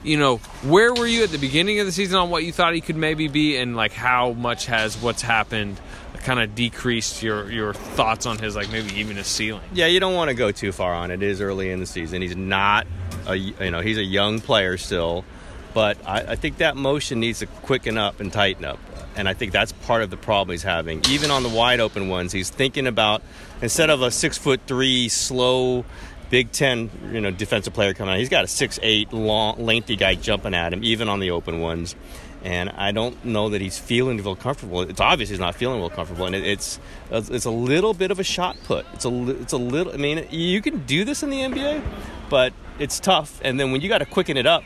you 0.03 0.17
know, 0.17 0.37
where 0.63 0.95
were 0.95 1.07
you 1.07 1.25
at 1.25 1.31
the 1.31 1.39
beginning 1.39 1.81
of 1.81 1.87
the 1.87 1.93
season 1.93 2.19
on 2.19 2.31
what 2.31 2.45
you 2.45 2.53
thought 2.53 2.75
he 2.75 2.81
could 2.81 2.97
maybe 2.97 3.29
be, 3.29 3.57
and 3.57 3.77
like 3.77 3.93
how 3.93 4.33
much 4.33 4.67
has 4.67 4.97
what's 4.97 5.23
happened 5.23 5.81
kind 6.19 6.41
of 6.41 6.55
decreased 6.55 7.23
your 7.23 7.51
your 7.51 7.73
thoughts 7.73 8.27
on 8.27 8.39
his 8.39 8.57
like 8.57 8.71
maybe 8.71 8.95
even 8.97 9.19
a 9.19 9.25
ceiling? 9.25 9.63
Yeah, 9.73 9.87
you 9.87 10.01
don't 10.01 10.15
want 10.15 10.29
to 10.29 10.35
go 10.35 10.53
too 10.53 10.73
far 10.73 10.95
on 10.95 11.11
it. 11.11 11.23
It 11.23 11.29
is 11.29 11.41
early 11.41 11.71
in 11.71 11.81
the 11.81 11.87
season. 11.87 12.23
He's 12.23 12.37
not 12.37 12.87
a 13.27 13.35
you 13.35 13.71
know 13.71 13.81
he's 13.81 13.99
a 13.99 14.05
young 14.05 14.41
player 14.41 14.77
still, 14.77 15.25
but 15.75 15.99
I, 16.07 16.21
I 16.21 16.37
think 16.37 16.59
that 16.59 16.77
motion 16.77 17.21
needs 17.21 17.41
to 17.41 17.47
quicken 17.47 17.99
up 17.99 18.21
and 18.21 18.33
tighten 18.33 18.65
up. 18.65 18.79
And 19.17 19.29
I 19.29 19.35
think 19.35 19.51
that's 19.51 19.73
part 19.73 20.03
of 20.03 20.11
the 20.11 20.17
problem 20.17 20.53
he's 20.53 20.63
having. 20.63 21.03
Even 21.09 21.33
on 21.33 21.43
the 21.43 21.49
wide 21.49 21.81
open 21.81 22.09
ones, 22.09 22.31
he's 22.31 22.51
thinking 22.51 22.87
about 22.87 23.21
instead 23.61 23.91
of 23.91 24.01
a 24.01 24.13
six 24.13 24.39
foot 24.39 24.61
three 24.67 25.09
slow 25.09 25.85
Big 26.31 26.53
Ten, 26.53 26.91
you 27.13 27.21
know, 27.21 27.31
defensive 27.31 27.73
player 27.73 27.95
coming 27.95 28.15
out. 28.15 28.19
He's 28.19 28.29
got 28.29 28.45
a 28.45 28.49
six 28.49 28.79
eight 28.83 29.13
long, 29.13 29.65
lengthy 29.65 29.97
guy 29.97 30.15
jumping 30.15 30.55
at 30.55 30.73
him, 30.73 30.85
even 30.85 31.09
on 31.09 31.21
the 31.21 31.31
open 31.31 31.61
ones. 31.61 31.95
And 32.45 32.71
I 32.71 32.93
don't 32.93 33.25
know 33.25 33.49
that 33.49 33.61
he's 33.61 33.79
feeling 33.79 34.19
real 34.19 34.37
comfortable. 34.37 34.83
It's 34.83 35.01
obvious 35.01 35.29
he's 35.29 35.41
not 35.41 35.57
feeling 35.57 35.81
real 35.81 35.91
comfortable, 35.91 36.27
and 36.27 36.37
it's 36.37 36.79
it's 37.11 37.45
a 37.47 37.51
little 37.51 37.95
bit 37.95 38.11
of 38.11 38.21
a 38.21 38.25
shot 38.25 38.57
put. 38.65 38.87
It's 38.95 39.05
a 39.05 39.31
it's 39.41 39.53
a 39.53 39.59
little. 39.59 39.93
I 39.93 39.97
mean, 39.97 40.27
you 40.31 40.63
can 40.63 40.85
do 40.87 41.05
this 41.05 41.23
in 41.23 41.31
the 41.31 41.39
NBA, 41.39 41.83
but 42.31 42.53
it's 42.79 43.01
tough. 43.01 43.41
And 43.43 43.59
then 43.59 43.73
when 43.73 43.81
you 43.81 43.89
got 43.89 43.99
to 43.99 44.07
quicken 44.07 44.37
it 44.37 44.47
up, 44.47 44.63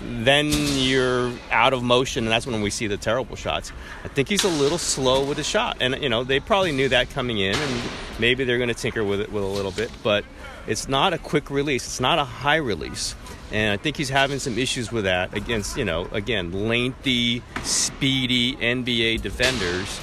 then 0.00 0.50
you're 0.50 1.30
out 1.50 1.74
of 1.74 1.82
motion, 1.82 2.24
and 2.24 2.32
that's 2.32 2.46
when 2.46 2.62
we 2.62 2.70
see 2.70 2.86
the 2.86 2.96
terrible 2.96 3.36
shots. 3.36 3.70
I 4.02 4.08
think 4.08 4.28
he's 4.28 4.44
a 4.44 4.48
little 4.48 4.78
slow 4.78 5.24
with 5.24 5.36
his 5.36 5.46
shot, 5.46 5.76
and 5.80 6.00
you 6.02 6.08
know 6.08 6.24
they 6.24 6.40
probably 6.40 6.72
knew 6.72 6.88
that 6.88 7.10
coming 7.10 7.38
in, 7.38 7.54
and 7.54 7.82
maybe 8.18 8.44
they're 8.44 8.58
going 8.58 8.68
to 8.68 8.74
tinker 8.74 9.04
with 9.04 9.20
it 9.20 9.30
with 9.30 9.44
a 9.44 9.46
little 9.46 9.72
bit, 9.72 9.90
but 10.02 10.24
it's 10.70 10.88
not 10.88 11.12
a 11.12 11.18
quick 11.18 11.50
release. 11.50 11.84
It's 11.84 12.00
not 12.00 12.20
a 12.20 12.24
high 12.24 12.56
release. 12.56 13.16
And 13.50 13.72
I 13.72 13.82
think 13.82 13.96
he's 13.96 14.08
having 14.08 14.38
some 14.38 14.56
issues 14.56 14.92
with 14.92 15.02
that 15.02 15.34
against, 15.34 15.76
you 15.76 15.84
know, 15.84 16.08
again, 16.12 16.68
lengthy, 16.68 17.42
speedy 17.64 18.54
NBA 18.54 19.20
defenders. 19.20 20.00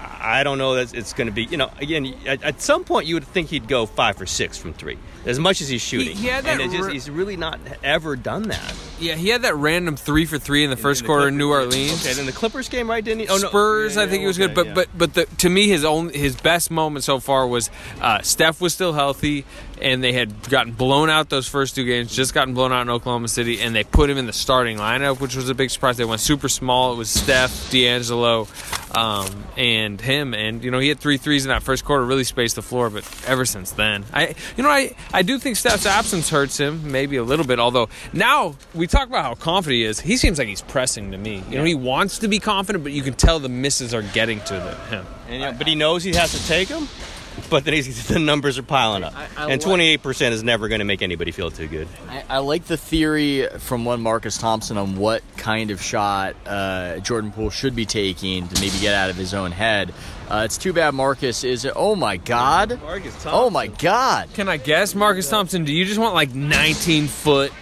I 0.00 0.42
don't 0.42 0.58
know 0.58 0.74
that 0.74 0.92
it's 0.92 1.12
going 1.12 1.28
to 1.28 1.32
be, 1.32 1.44
you 1.44 1.56
know, 1.56 1.70
again, 1.78 2.12
at, 2.26 2.42
at, 2.42 2.60
some 2.60 2.82
point 2.82 3.06
you 3.06 3.14
would 3.14 3.28
think 3.28 3.48
he'd 3.50 3.68
go 3.68 3.86
five 3.86 4.20
or 4.20 4.26
six 4.26 4.58
from 4.58 4.72
three, 4.72 4.98
as 5.24 5.38
much 5.38 5.60
as 5.60 5.68
he's 5.68 5.82
shooting. 5.82 6.16
He, 6.16 6.24
he 6.24 6.30
and 6.30 6.72
just, 6.72 6.90
he's 6.90 7.08
really 7.08 7.36
not 7.36 7.60
ever 7.84 8.16
done 8.16 8.48
that. 8.48 8.74
Yeah, 8.98 9.14
he 9.14 9.28
had 9.28 9.42
that 9.42 9.54
random 9.54 9.96
three 9.96 10.24
for 10.24 10.38
three 10.38 10.64
in 10.64 10.70
the 10.70 10.76
first 10.76 11.00
in 11.00 11.04
the 11.04 11.08
quarter 11.08 11.28
in 11.28 11.36
New 11.36 11.50
Orleans. 11.50 12.04
Okay, 12.04 12.14
then 12.14 12.24
the 12.24 12.32
Clippers 12.32 12.68
game, 12.68 12.88
right? 12.88 13.04
Didn't 13.04 13.20
he? 13.20 13.28
Oh, 13.28 13.36
no. 13.36 13.48
Spurs, 13.48 13.94
yeah, 13.94 14.00
yeah, 14.00 14.06
I 14.06 14.10
think 14.10 14.20
he 14.22 14.26
was 14.26 14.40
okay, 14.40 14.46
good, 14.46 14.54
but 14.54 14.66
yeah. 14.66 14.74
but 14.74 14.88
but 14.96 15.14
the, 15.14 15.26
to 15.38 15.50
me, 15.50 15.68
his 15.68 15.84
own 15.84 16.08
his 16.08 16.34
best 16.36 16.70
moment 16.70 17.04
so 17.04 17.20
far 17.20 17.46
was 17.46 17.70
uh, 18.00 18.22
Steph 18.22 18.60
was 18.60 18.72
still 18.72 18.94
healthy, 18.94 19.44
and 19.82 20.02
they 20.02 20.12
had 20.12 20.48
gotten 20.48 20.72
blown 20.72 21.10
out 21.10 21.28
those 21.28 21.46
first 21.46 21.74
two 21.74 21.84
games, 21.84 22.14
just 22.14 22.32
gotten 22.32 22.54
blown 22.54 22.72
out 22.72 22.82
in 22.82 22.90
Oklahoma 22.90 23.28
City, 23.28 23.60
and 23.60 23.74
they 23.74 23.84
put 23.84 24.08
him 24.08 24.16
in 24.16 24.26
the 24.26 24.32
starting 24.32 24.78
lineup, 24.78 25.20
which 25.20 25.36
was 25.36 25.50
a 25.50 25.54
big 25.54 25.70
surprise. 25.70 25.98
They 25.98 26.04
went 26.04 26.22
super 26.22 26.48
small. 26.48 26.94
It 26.94 26.96
was 26.96 27.10
Steph, 27.10 27.70
D'Angelo, 27.70 28.48
um, 28.94 29.44
and 29.58 30.00
him, 30.00 30.32
and 30.32 30.64
you 30.64 30.70
know 30.70 30.78
he 30.78 30.88
had 30.88 30.98
three 30.98 31.18
threes 31.18 31.44
in 31.44 31.50
that 31.50 31.62
first 31.62 31.84
quarter, 31.84 32.04
really 32.04 32.24
spaced 32.24 32.56
the 32.56 32.62
floor. 32.62 32.88
But 32.88 33.04
ever 33.26 33.44
since 33.44 33.72
then, 33.72 34.06
I 34.14 34.34
you 34.56 34.62
know 34.62 34.70
I 34.70 34.94
I 35.12 35.20
do 35.20 35.38
think 35.38 35.56
Steph's 35.56 35.84
absence 35.84 36.30
hurts 36.30 36.58
him 36.58 36.90
maybe 36.90 37.16
a 37.16 37.24
little 37.24 37.44
bit. 37.44 37.60
Although 37.60 37.90
now 38.14 38.56
we 38.74 38.85
talk 38.86 39.08
about 39.08 39.24
how 39.24 39.34
confident 39.34 39.76
he 39.76 39.84
is, 39.84 40.00
he 40.00 40.16
seems 40.16 40.38
like 40.38 40.48
he's 40.48 40.62
pressing 40.62 41.12
to 41.12 41.18
me. 41.18 41.42
You 41.50 41.58
know 41.58 41.64
he 41.64 41.74
wants 41.74 42.18
to 42.20 42.28
be 42.28 42.38
confident, 42.38 42.84
but 42.84 42.92
you 42.92 43.02
can 43.02 43.14
tell 43.14 43.38
the 43.38 43.48
misses 43.48 43.94
are 43.94 44.02
getting 44.02 44.40
to 44.40 44.54
the, 44.54 44.74
him. 44.96 45.06
And, 45.26 45.34
you 45.34 45.40
know, 45.40 45.52
but 45.52 45.66
he 45.66 45.74
knows 45.74 46.04
he 46.04 46.14
has 46.14 46.32
to 46.32 46.46
take 46.46 46.68
them 46.68 46.88
but 47.50 47.64
then 47.64 47.74
the 48.08 48.18
numbers 48.18 48.58
are 48.58 48.62
piling 48.62 49.04
up. 49.04 49.14
I, 49.14 49.28
I 49.36 49.50
and 49.50 49.60
28% 49.60 50.30
is 50.30 50.42
never 50.42 50.68
going 50.68 50.78
to 50.80 50.84
make 50.84 51.02
anybody 51.02 51.30
feel 51.30 51.50
too 51.50 51.68
good. 51.68 51.88
I, 52.08 52.24
I, 52.28 52.38
like 52.38 52.64
the 52.64 52.76
theory 52.76 53.46
from 53.58 53.84
one 53.84 54.00
Marcus 54.00 54.38
Thompson 54.38 54.76
on 54.76 54.96
what 54.96 55.22
kind 55.36 55.70
of 55.70 55.82
shot 55.82 56.36
uh, 56.46 56.98
Jordan 57.00 57.32
Poole 57.32 57.50
should 57.50 57.76
be 57.76 57.86
taking 57.86 58.48
to 58.48 58.60
maybe 58.60 58.78
get 58.78 58.94
out 58.94 59.10
of 59.10 59.16
his 59.16 59.34
own 59.34 59.52
head. 59.52 59.92
Uh, 60.28 60.42
it's 60.44 60.58
too 60.58 60.72
bad 60.72 60.94
Marcus 60.94 61.44
is. 61.44 61.68
Oh 61.76 61.94
my 61.94 62.16
God! 62.16 62.80
Marcus 62.82 63.12
Thompson. 63.12 63.30
Oh 63.32 63.48
my 63.48 63.68
God! 63.68 64.28
Can 64.34 64.48
I 64.48 64.56
guess, 64.56 64.92
Marcus 64.94 65.28
Thompson? 65.30 65.64
Do 65.64 65.72
you 65.72 65.84
just 65.84 66.00
want 66.00 66.14
like 66.14 66.34
19 66.34 67.06
foot? 67.06 67.52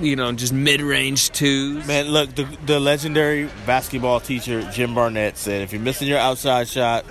You 0.00 0.16
know, 0.16 0.32
just 0.32 0.52
mid-range 0.52 1.30
twos. 1.30 1.86
Man, 1.86 2.08
look, 2.08 2.34
the, 2.34 2.44
the 2.64 2.80
legendary 2.80 3.50
basketball 3.66 4.18
teacher 4.18 4.62
Jim 4.72 4.94
Barnett 4.94 5.36
said, 5.36 5.62
"If 5.62 5.72
you're 5.72 5.82
missing 5.82 6.08
your 6.08 6.18
outside 6.18 6.68
shot, 6.68 7.04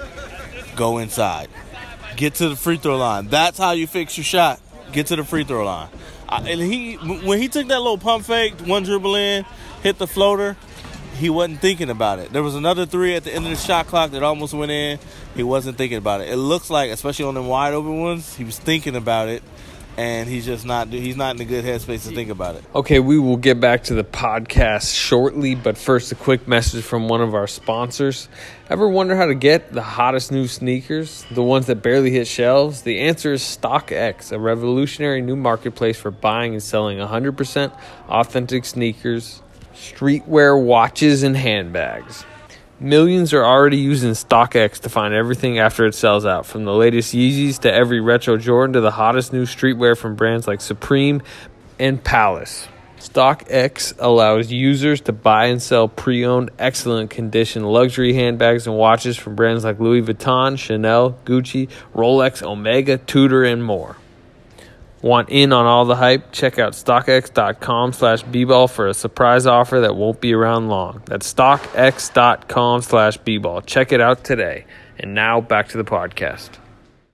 go 0.76 0.98
inside." 0.98 1.50
Get 2.16 2.36
to 2.36 2.50
the 2.50 2.56
free 2.56 2.78
throw 2.78 2.98
line. 2.98 3.28
That's 3.28 3.58
how 3.58 3.72
you 3.72 3.88
fix 3.88 4.18
your 4.18 4.26
shot. 4.26 4.60
Get 4.92 5.08
to 5.08 5.16
the 5.16 5.24
free 5.24 5.44
throw 5.44 5.64
line. 5.64 5.90
I, 6.28 6.50
and 6.50 6.60
he, 6.60 6.96
when 6.96 7.40
he 7.40 7.48
took 7.48 7.68
that 7.68 7.78
little 7.78 7.98
pump 7.98 8.26
fake, 8.26 8.60
one 8.62 8.84
dribble 8.84 9.16
in, 9.16 9.46
hit 9.84 10.00
the 10.00 10.08
floater, 10.08 10.58
he 11.18 11.30
wasn't 11.30 11.62
thinking 11.62 11.90
about 11.90 12.20
it. 12.20 12.34
There 12.34 12.44
was 12.44 12.56
another 12.56 12.86
three 12.86 13.16
at 13.16 13.24
the 13.24 13.34
end 13.34 13.46
of 13.46 13.52
the 13.52 13.58
shot 13.58 13.88
clock 13.88 14.12
that 14.12 14.24
almost 14.24 14.54
went 14.54 14.72
in. 14.72 15.00
He 15.36 15.44
wasn't 15.44 15.78
thinking 15.78 15.98
about 15.98 16.22
it. 16.22 16.30
It 16.30 16.38
looks 16.38 16.70
like, 16.70 16.92
especially 16.92 17.26
on 17.26 17.36
them 17.36 17.48
wide 17.48 17.74
open 17.74 18.02
ones, 18.02 18.36
he 18.36 18.44
was 18.44 18.60
thinking 18.60 18.96
about 18.96 19.30
it 19.30 19.44
and 20.00 20.30
he's 20.30 20.46
just 20.46 20.66
not 20.66 20.88
he's 20.88 21.18
not 21.18 21.36
in 21.36 21.42
a 21.42 21.46
good 21.46 21.66
headspace 21.66 22.08
to 22.08 22.16
think 22.16 22.30
about 22.30 22.56
it. 22.56 22.64
Okay, 22.74 23.00
we 23.00 23.20
will 23.20 23.36
get 23.36 23.60
back 23.60 23.84
to 23.86 23.94
the 23.94 24.06
podcast 24.06 24.96
shortly, 24.96 25.56
but 25.56 25.78
first 25.78 26.14
a 26.14 26.16
quick 26.16 26.48
message 26.48 26.86
from 26.86 27.10
one 27.10 27.20
of 27.20 27.36
our 27.36 27.48
sponsors. 27.48 28.30
Ever 28.70 28.88
wonder 28.88 29.18
how 29.18 29.26
to 29.26 29.36
get 29.36 29.74
the 29.74 29.82
hottest 29.82 30.32
new 30.32 30.48
sneakers, 30.48 31.26
the 31.32 31.44
ones 31.44 31.66
that 31.66 31.84
barely 31.84 32.12
hit 32.12 32.28
shelves? 32.28 32.84
The 32.84 33.00
answer 33.02 33.34
is 33.34 33.42
StockX, 33.42 34.32
a 34.32 34.40
revolutionary 34.40 35.22
new 35.22 35.36
marketplace 35.36 36.00
for 36.00 36.12
buying 36.12 36.54
and 36.54 36.64
selling 36.64 36.98
100% 37.00 37.78
authentic 38.08 38.64
sneakers, 38.64 39.42
streetwear, 39.74 40.64
watches, 40.64 41.24
and 41.24 41.36
handbags. 41.36 42.24
Millions 42.82 43.34
are 43.34 43.44
already 43.44 43.76
using 43.76 44.12
StockX 44.12 44.80
to 44.80 44.90
find 44.90 45.14
everything 45.14 45.60
after 45.60 45.86
it 45.86 45.94
sells 45.94 46.26
out, 46.26 46.46
from 46.46 46.64
the 46.64 46.74
latest 46.74 47.14
Yeezys 47.14 47.60
to 47.60 47.74
every 47.74 48.00
retro 48.00 48.38
Jordan 48.38 48.72
to 48.72 48.80
the 48.80 48.92
hottest 48.92 49.34
new 49.34 49.46
streetwear 49.46 49.98
from 49.98 50.16
brands 50.16 50.48
like 50.48 50.62
Supreme 50.62 51.22
and 51.78 52.02
Palace. 52.02 52.70
StockX 52.98 53.94
allows 54.00 54.50
users 54.50 55.02
to 55.02 55.12
buy 55.12 55.48
and 55.48 55.62
sell 55.62 55.90
pre 55.90 56.26
owned, 56.26 56.52
excellent 56.58 57.10
condition 57.10 57.64
luxury 57.64 58.14
handbags 58.14 58.66
and 58.66 58.78
watches 58.78 59.18
from 59.18 59.36
brands 59.36 59.66
like 59.66 59.82
Louis 59.82 60.02
Vuitton, 60.02 60.58
Chanel, 60.58 61.18
Gucci, 61.26 61.68
Rolex, 61.94 62.42
Omega, 62.42 62.98
Tudor, 62.98 63.44
and 63.44 63.62
more. 63.62 63.98
Want 65.02 65.30
in 65.30 65.54
on 65.54 65.66
all 65.66 65.86
the 65.86 65.96
hype? 65.96 66.32
Check 66.34 66.60
out 66.60 66.74
StockX.com 66.74 67.94
slash 67.94 68.24
B-Ball 68.24 68.68
for 68.68 68.88
a 68.88 68.94
surprise 68.94 69.46
offer 69.46 69.80
that 69.80 69.96
won't 69.96 70.20
be 70.20 70.34
around 70.34 70.68
long. 70.68 71.02
That's 71.06 71.34
StockX.com 71.34 72.82
slash 72.82 73.18
B-Ball. 73.18 73.62
Check 73.62 73.94
it 73.94 74.02
out 74.02 74.26
today. 74.26 74.66
And 75.00 75.16
now 75.16 75.40
back 75.40 75.70
to 75.70 75.78
the 75.78 75.86
podcast. 75.86 76.50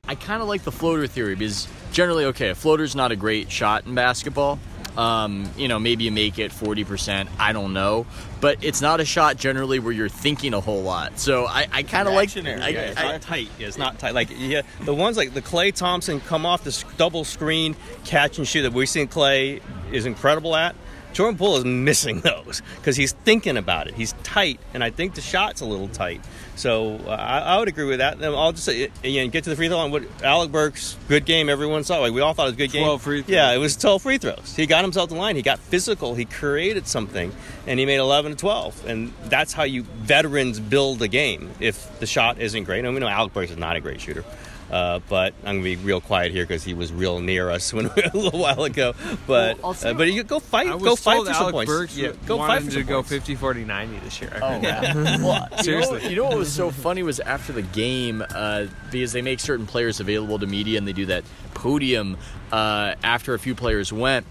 I 0.07 0.15
kind 0.15 0.41
of 0.41 0.47
like 0.47 0.63
the 0.63 0.71
floater 0.71 1.05
theory 1.05 1.35
because 1.35 1.67
generally, 1.91 2.25
okay, 2.25 2.49
a 2.49 2.55
floater's 2.55 2.95
not 2.95 3.11
a 3.11 3.15
great 3.15 3.51
shot 3.51 3.85
in 3.85 3.93
basketball, 3.93 4.59
Um, 4.97 5.49
you 5.57 5.67
know, 5.67 5.77
maybe 5.79 6.03
you 6.05 6.11
make 6.11 6.39
it 6.39 6.51
40%. 6.51 7.27
I 7.39 7.51
don't 7.53 7.73
know. 7.73 8.05
But 8.41 8.63
it's 8.63 8.81
not 8.81 8.99
a 8.99 9.05
shot 9.05 9.37
generally 9.37 9.79
where 9.79 9.91
you're 9.91 10.07
thinking 10.09 10.53
a 10.53 10.61
whole 10.61 10.83
lot. 10.83 11.19
So 11.19 11.45
I, 11.45 11.67
I 11.71 11.83
kind 11.83 12.07
of 12.07 12.13
like. 12.13 12.29
Reactionary. 12.35 12.61
I, 12.61 12.67
Yeah, 12.69 12.79
it's 12.81 12.99
I- 12.99 13.11
not 13.11 13.21
tight. 13.21 13.49
Yeah, 13.59 13.67
it's 13.67 13.77
not 13.77 13.99
tight. 13.99 14.13
Like 14.13 14.29
yeah, 14.37 14.61
the 14.81 14.93
ones 14.93 15.17
like 15.17 15.33
the 15.33 15.41
Klay 15.41 15.73
Thompson 15.73 16.19
come 16.21 16.45
off 16.45 16.63
the 16.63 16.69
s- 16.69 16.85
double 16.97 17.23
screen 17.23 17.75
catch 18.05 18.37
and 18.37 18.47
shoot 18.47 18.61
that 18.63 18.73
we've 18.73 18.87
seen 18.89 19.07
Klay 19.07 19.61
is 19.91 20.05
incredible 20.05 20.55
at. 20.55 20.75
Jordan 21.15 21.37
Poole 21.37 21.55
is 21.55 21.63
missing 21.63 22.19
those 22.19 22.61
because 22.75 22.97
he's 22.97 23.13
thinking 23.13 23.55
about 23.55 23.87
it. 23.87 23.93
He's 23.93 24.11
tight, 24.23 24.59
and 24.73 24.83
I 24.83 24.89
think 24.89 25.15
the 25.15 25.21
shot's 25.21 25.61
a 25.61 25.65
little 25.65 25.87
tight. 25.87 26.21
So 26.57 26.97
uh, 27.07 27.11
I, 27.11 27.39
I 27.39 27.57
would 27.57 27.69
agree 27.69 27.85
with 27.85 27.99
that. 27.99 28.15
And 28.15 28.25
I'll 28.25 28.51
just 28.51 28.65
say, 28.65 28.91
again, 29.01 29.29
get 29.29 29.45
to 29.45 29.49
the 29.49 29.55
free 29.55 29.69
throw 29.69 29.77
line. 29.77 29.91
What 29.91 30.03
Alec 30.21 30.51
Burks, 30.51 30.97
good 31.07 31.23
game. 31.23 31.47
Everyone 31.47 31.85
saw. 31.85 31.99
Like 31.99 32.11
we 32.11 32.19
all 32.19 32.33
thought 32.33 32.43
it 32.43 32.47
was 32.47 32.53
a 32.55 32.57
good 32.57 32.71
game. 32.71 32.83
12 32.83 33.01
free 33.01 33.21
throws. 33.21 33.33
Yeah, 33.33 33.53
it 33.53 33.59
was 33.59 33.77
12 33.77 34.01
free 34.01 34.17
throws. 34.17 34.55
He 34.57 34.65
got 34.65 34.83
himself 34.83 35.07
to 35.07 35.15
the 35.15 35.21
line. 35.21 35.37
He 35.37 35.41
got 35.41 35.59
physical. 35.59 36.15
He 36.15 36.25
created 36.25 36.85
something, 36.85 37.31
and 37.65 37.79
he 37.79 37.85
made 37.85 37.99
11 37.99 38.33
to 38.33 38.37
12. 38.37 38.85
And 38.85 39.13
that's 39.25 39.53
how 39.53 39.63
you 39.63 39.83
veterans 39.83 40.59
build 40.59 41.01
a 41.01 41.07
game. 41.07 41.49
If 41.61 41.97
the 42.01 42.07
shot 42.07 42.41
isn't 42.41 42.65
great, 42.65 42.83
and 42.83 42.93
we 42.93 42.99
know 42.99 43.07
Alec 43.07 43.31
Burks 43.31 43.51
is 43.51 43.57
not 43.57 43.77
a 43.77 43.79
great 43.79 44.01
shooter. 44.01 44.25
Uh, 44.71 44.99
but 45.09 45.33
I'm 45.45 45.57
gonna 45.57 45.63
be 45.63 45.75
real 45.75 46.01
quiet 46.01 46.31
here 46.31 46.43
because 46.43 46.63
he 46.63 46.73
was 46.73 46.91
real 46.91 47.19
near 47.19 47.49
us 47.49 47.71
when 47.73 47.85
a 47.85 48.11
little 48.13 48.39
while 48.39 48.63
ago. 48.63 48.93
But 49.27 49.61
Well, 49.61 49.75
I'll 49.81 49.89
uh, 49.89 49.93
but 49.93 50.11
you 50.11 50.23
go 50.23 50.39
fight, 50.39 50.67
I 50.67 50.75
was 50.75 50.83
go 50.83 50.95
fight 50.95 51.15
told 51.15 51.27
for 51.27 51.33
some 51.33 51.51
points. 51.51 51.71
Burks 51.71 51.97
yeah, 51.97 52.13
go 52.25 52.37
wanted 52.37 52.53
fight 52.53 52.63
for 52.63 52.69
to 52.71 52.75
some 52.77 52.85
go 52.85 52.95
points. 52.95 53.09
50 53.09 53.35
40 53.35 53.65
90 53.65 53.99
this 53.99 54.21
year. 54.21 54.39
Oh, 54.41 54.59
wow. 54.59 54.61
well, 54.61 55.47
you 55.57 55.57
Seriously. 55.63 56.01
Know, 56.03 56.09
you 56.09 56.15
know 56.17 56.23
what 56.25 56.37
was 56.37 56.51
so 56.51 56.71
funny 56.71 57.03
was 57.03 57.19
after 57.19 57.53
the 57.53 57.61
game, 57.61 58.23
uh, 58.33 58.65
because 58.91 59.13
they 59.13 59.21
make 59.21 59.39
certain 59.39 59.67
players 59.67 59.99
available 59.99 60.39
to 60.39 60.47
media 60.47 60.77
and 60.77 60.87
they 60.87 60.93
do 60.93 61.05
that 61.07 61.23
podium 61.53 62.17
uh, 62.51 62.95
after 63.03 63.33
a 63.33 63.39
few 63.39 63.55
players 63.55 63.93
went. 63.93 64.25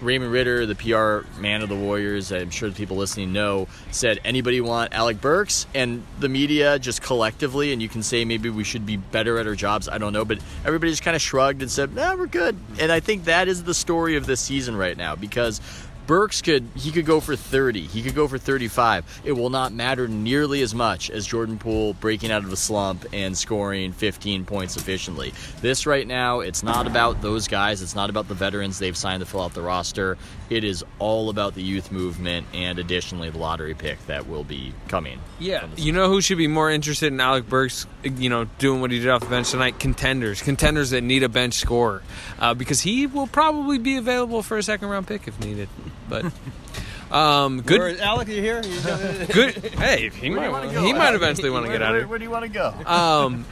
Raymond 0.00 0.32
Ridder, 0.32 0.66
the 0.66 0.74
PR 0.74 1.28
man 1.40 1.62
of 1.62 1.68
the 1.68 1.76
Warriors, 1.76 2.32
I'm 2.32 2.50
sure 2.50 2.68
the 2.68 2.74
people 2.74 2.96
listening 2.96 3.32
know, 3.32 3.68
said, 3.90 4.20
anybody 4.24 4.60
want 4.60 4.92
Alec 4.92 5.20
Burks? 5.20 5.66
And 5.74 6.04
the 6.20 6.28
media 6.28 6.78
just 6.78 7.02
collectively, 7.02 7.72
and 7.72 7.80
you 7.80 7.88
can 7.88 8.02
say 8.02 8.24
maybe 8.24 8.50
we 8.50 8.64
should 8.64 8.84
be 8.84 8.96
better 8.96 9.38
at 9.38 9.46
our 9.46 9.54
jobs, 9.54 9.88
I 9.88 9.98
don't 9.98 10.12
know, 10.12 10.24
but 10.24 10.38
everybody 10.64 10.92
just 10.92 11.02
kind 11.02 11.14
of 11.14 11.22
shrugged 11.22 11.62
and 11.62 11.70
said, 11.70 11.94
nah, 11.94 12.14
we're 12.14 12.26
good. 12.26 12.56
And 12.78 12.92
I 12.92 13.00
think 13.00 13.24
that 13.24 13.48
is 13.48 13.64
the 13.64 13.74
story 13.74 14.16
of 14.16 14.26
this 14.26 14.40
season 14.40 14.76
right 14.76 14.96
now 14.96 15.16
because 15.16 15.60
Burks 16.06 16.40
could 16.40 16.68
he 16.76 16.92
could 16.92 17.06
go 17.06 17.20
for 17.20 17.34
30, 17.34 17.82
he 17.82 18.02
could 18.02 18.14
go 18.14 18.28
for 18.28 18.38
35. 18.38 19.22
It 19.24 19.32
will 19.32 19.50
not 19.50 19.72
matter 19.72 20.06
nearly 20.06 20.62
as 20.62 20.74
much 20.74 21.10
as 21.10 21.26
Jordan 21.26 21.58
Poole 21.58 21.94
breaking 21.94 22.30
out 22.30 22.44
of 22.44 22.52
a 22.52 22.56
slump 22.56 23.04
and 23.12 23.36
scoring 23.36 23.92
15 23.92 24.44
points 24.44 24.76
efficiently. 24.76 25.32
This 25.60 25.86
right 25.86 26.06
now, 26.06 26.40
it's 26.40 26.62
not 26.62 26.86
about 26.86 27.22
those 27.22 27.48
guys, 27.48 27.82
it's 27.82 27.96
not 27.96 28.10
about 28.10 28.28
the 28.28 28.34
veterans 28.34 28.78
they've 28.78 28.96
signed 28.96 29.20
to 29.20 29.26
fill 29.26 29.42
out 29.42 29.54
the 29.54 29.62
roster. 29.62 30.16
It 30.48 30.62
is 30.62 30.84
all 31.00 31.28
about 31.28 31.54
the 31.54 31.62
youth 31.62 31.90
movement 31.90 32.46
and 32.54 32.78
additionally 32.78 33.30
the 33.30 33.38
lottery 33.38 33.74
pick 33.74 34.04
that 34.06 34.28
will 34.28 34.44
be 34.44 34.72
coming. 34.86 35.18
Yeah, 35.40 35.66
you 35.76 35.92
know 35.92 36.08
who 36.08 36.20
should 36.20 36.38
be 36.38 36.46
more 36.46 36.70
interested 36.70 37.12
in 37.12 37.20
Alec 37.20 37.48
Burks, 37.48 37.86
you 38.04 38.30
know, 38.30 38.44
doing 38.58 38.80
what 38.80 38.92
he 38.92 39.00
did 39.00 39.08
off 39.08 39.22
the 39.22 39.26
bench 39.26 39.50
tonight? 39.50 39.80
Contenders, 39.80 40.40
contenders 40.40 40.90
that 40.90 41.02
need 41.02 41.24
a 41.24 41.28
bench 41.28 41.54
scorer, 41.54 42.02
uh, 42.38 42.54
because 42.54 42.82
he 42.82 43.06
will 43.06 43.26
probably 43.26 43.78
be 43.78 43.96
available 43.96 44.42
for 44.42 44.56
a 44.56 44.62
second 44.62 44.88
round 44.88 45.08
pick 45.08 45.26
if 45.26 45.38
needed. 45.40 45.68
But 46.08 46.26
um, 47.10 47.62
good, 47.62 47.78
Where 47.78 47.88
is 47.88 48.00
Alec, 48.00 48.28
you 48.28 48.40
here? 48.40 48.62
Good. 49.32 49.56
Hey, 49.74 50.10
he 50.10 50.30
might, 50.30 50.50
wanna 50.50 50.68
he 50.68 50.92
go? 50.92 50.98
might 50.98 51.14
eventually 51.14 51.50
want 51.50 51.66
to 51.66 51.72
get 51.72 51.82
out 51.82 51.94
of 51.94 52.00
here. 52.02 52.08
Where 52.08 52.18
do 52.18 52.24
you 52.24 52.30
want 52.30 52.44
to 52.44 52.48
go? 52.48 52.72
Um, 52.86 53.44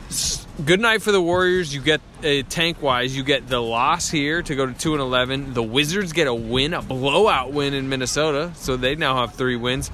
good 0.65 0.81
night 0.81 1.03
for 1.03 1.13
the 1.13 1.21
Warriors. 1.21 1.75
You 1.75 1.81
get 1.81 2.01
uh, 2.23 2.43
tank 2.49 2.81
wise, 2.83 3.17
you 3.17 3.25
get 3.25 3.49
the 3.49 3.61
loss 3.61 4.09
here 4.11 4.43
to 4.43 4.55
go 4.55 4.67
to 4.67 4.73
two 4.73 4.93
and 4.93 5.01
eleven. 5.01 5.55
The 5.55 5.63
Wizards 5.63 6.13
get 6.13 6.27
a 6.27 6.35
win, 6.35 6.75
a 6.75 6.83
blowout 6.83 7.53
win 7.53 7.75
in 7.75 7.89
Minnesota, 7.89 8.53
so 8.55 8.77
they 8.77 8.95
now 8.95 9.17
have 9.17 9.35
three 9.35 9.57
wins. 9.57 9.91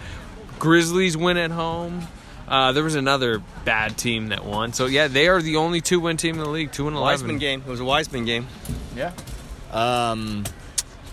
Grizzlies 0.58 1.16
win 1.16 1.36
at 1.38 1.50
home. 1.50 2.06
Uh, 2.46 2.72
there 2.72 2.82
was 2.82 2.96
another 2.96 3.40
bad 3.64 3.96
team 3.96 4.28
that 4.28 4.44
won. 4.44 4.72
So 4.72 4.86
yeah, 4.86 5.06
they 5.08 5.28
are 5.28 5.40
the 5.40 5.56
only 5.56 5.80
two 5.80 6.00
win 6.00 6.16
team 6.16 6.34
in 6.34 6.40
the 6.40 6.48
league, 6.50 6.72
two 6.72 6.88
and 6.88 6.96
eleven. 6.96 7.12
Wiseman 7.28 7.38
game. 7.38 7.62
It 7.66 7.70
was 7.70 7.80
a 7.80 7.84
Wiseman 7.84 8.24
game. 8.24 8.46
Yeah. 8.96 9.12
Um, 9.72 10.44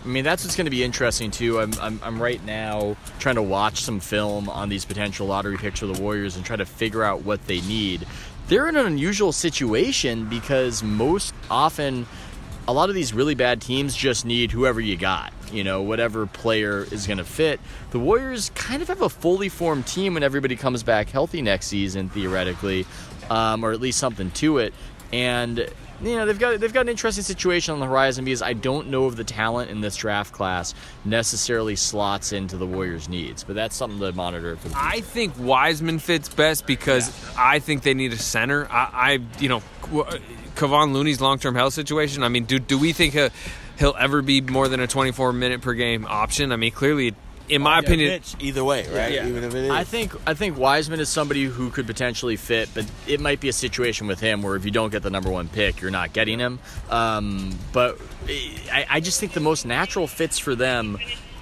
I 0.03 0.07
mean, 0.07 0.23
that's 0.23 0.43
what's 0.43 0.55
going 0.55 0.65
to 0.65 0.71
be 0.71 0.83
interesting 0.83 1.31
too. 1.31 1.59
I'm, 1.59 1.73
I'm, 1.81 1.99
I'm 2.03 2.21
right 2.21 2.43
now 2.45 2.95
trying 3.19 3.35
to 3.35 3.41
watch 3.41 3.81
some 3.81 3.99
film 3.99 4.47
on 4.49 4.69
these 4.69 4.85
potential 4.85 5.27
lottery 5.27 5.57
picks 5.57 5.79
for 5.79 5.85
the 5.85 6.01
Warriors 6.01 6.35
and 6.35 6.45
try 6.45 6.55
to 6.55 6.65
figure 6.65 7.03
out 7.03 7.23
what 7.23 7.45
they 7.47 7.61
need. 7.61 8.07
They're 8.47 8.69
in 8.69 8.77
an 8.77 8.85
unusual 8.85 9.33
situation 9.33 10.29
because 10.29 10.81
most 10.81 11.33
often, 11.51 12.05
a 12.67 12.73
lot 12.73 12.87
of 12.89 12.95
these 12.95 13.13
really 13.13 13.35
bad 13.35 13.61
teams 13.61 13.95
just 13.95 14.25
need 14.25 14.51
whoever 14.51 14.79
you 14.79 14.95
got. 14.95 15.33
You 15.51 15.63
know, 15.63 15.81
whatever 15.81 16.25
player 16.25 16.85
is 16.91 17.07
going 17.07 17.17
to 17.17 17.25
fit. 17.25 17.59
The 17.91 17.99
Warriors 17.99 18.51
kind 18.55 18.81
of 18.81 18.87
have 18.89 19.01
a 19.01 19.09
fully 19.09 19.49
formed 19.49 19.87
team 19.87 20.13
when 20.13 20.23
everybody 20.23 20.55
comes 20.55 20.83
back 20.83 21.09
healthy 21.09 21.41
next 21.41 21.67
season, 21.67 22.09
theoretically, 22.09 22.85
um, 23.29 23.63
or 23.63 23.71
at 23.71 23.81
least 23.81 23.97
something 23.99 24.31
to 24.31 24.57
it. 24.59 24.73
And 25.11 25.69
you 26.01 26.15
know 26.15 26.25
they've 26.25 26.37
got 26.37 26.59
they've 26.59 26.73
got 26.73 26.81
an 26.81 26.89
interesting 26.89 27.23
situation 27.23 27.73
on 27.73 27.79
the 27.79 27.85
horizon 27.85 28.25
because 28.25 28.41
I 28.41 28.53
don't 28.53 28.89
know 28.89 29.07
if 29.07 29.15
the 29.15 29.23
talent 29.23 29.71
in 29.71 29.81
this 29.81 29.95
draft 29.95 30.33
class 30.33 30.73
necessarily 31.05 31.75
slots 31.75 32.31
into 32.31 32.57
the 32.57 32.65
Warriors' 32.65 33.09
needs, 33.09 33.43
but 33.43 33.55
that's 33.55 33.75
something 33.75 33.99
to 33.99 34.11
monitor 34.11 34.55
for 34.57 34.69
the. 34.69 34.75
I 34.77 35.01
think 35.01 35.33
Wiseman 35.37 35.99
fits 35.99 36.29
best 36.29 36.65
because 36.65 37.11
I 37.37 37.59
think 37.59 37.83
they 37.83 37.93
need 37.93 38.13
a 38.13 38.17
center. 38.17 38.67
I, 38.69 38.89
I 38.93 39.19
you 39.39 39.49
know, 39.49 39.61
Qu- 39.81 40.05
Kevon 40.55 40.93
Looney's 40.93 41.21
long 41.21 41.39
term 41.39 41.55
health 41.55 41.73
situation. 41.73 42.23
I 42.23 42.29
mean, 42.29 42.45
do 42.45 42.59
do 42.59 42.77
we 42.77 42.93
think 42.93 43.13
he'll, 43.13 43.29
he'll 43.79 43.95
ever 43.97 44.21
be 44.21 44.41
more 44.41 44.67
than 44.67 44.79
a 44.79 44.87
24 44.87 45.33
minute 45.33 45.61
per 45.61 45.73
game 45.73 46.05
option? 46.07 46.51
I 46.51 46.57
mean, 46.57 46.71
clearly, 46.71 47.15
in 47.49 47.61
my 47.61 47.79
opinion, 47.79 48.11
pitch 48.11 48.35
either 48.39 48.63
way, 48.63 48.87
right? 48.89 49.13
Yeah. 49.13 49.27
Even 49.27 49.43
if 49.43 49.55
it 49.55 49.65
is. 49.65 49.71
I 49.71 49.83
think 49.83 50.13
I 50.27 50.33
think 50.33 50.57
Wiseman 50.57 50.99
is 50.99 51.09
somebody 51.09 51.45
who 51.45 51.69
could 51.69 51.87
potentially 51.87 52.35
fit, 52.35 52.69
but 52.73 52.85
it 53.07 53.19
might 53.19 53.39
be 53.39 53.49
a 53.49 53.53
situation 53.53 54.07
with 54.07 54.19
him 54.19 54.41
where 54.41 54.55
if 54.55 54.65
you 54.65 54.71
don't 54.71 54.91
get 54.91 55.03
the 55.03 55.09
number 55.09 55.29
one 55.29 55.47
pick, 55.47 55.81
you're 55.81 55.91
not 55.91 56.13
getting 56.13 56.39
him. 56.39 56.59
Um, 56.89 57.57
but 57.73 57.99
I, 58.71 58.85
I 58.89 58.99
just 58.99 59.19
think 59.19 59.33
the 59.33 59.39
most 59.39 59.65
natural 59.65 60.07
fits 60.07 60.39
for 60.39 60.55
them 60.55 60.97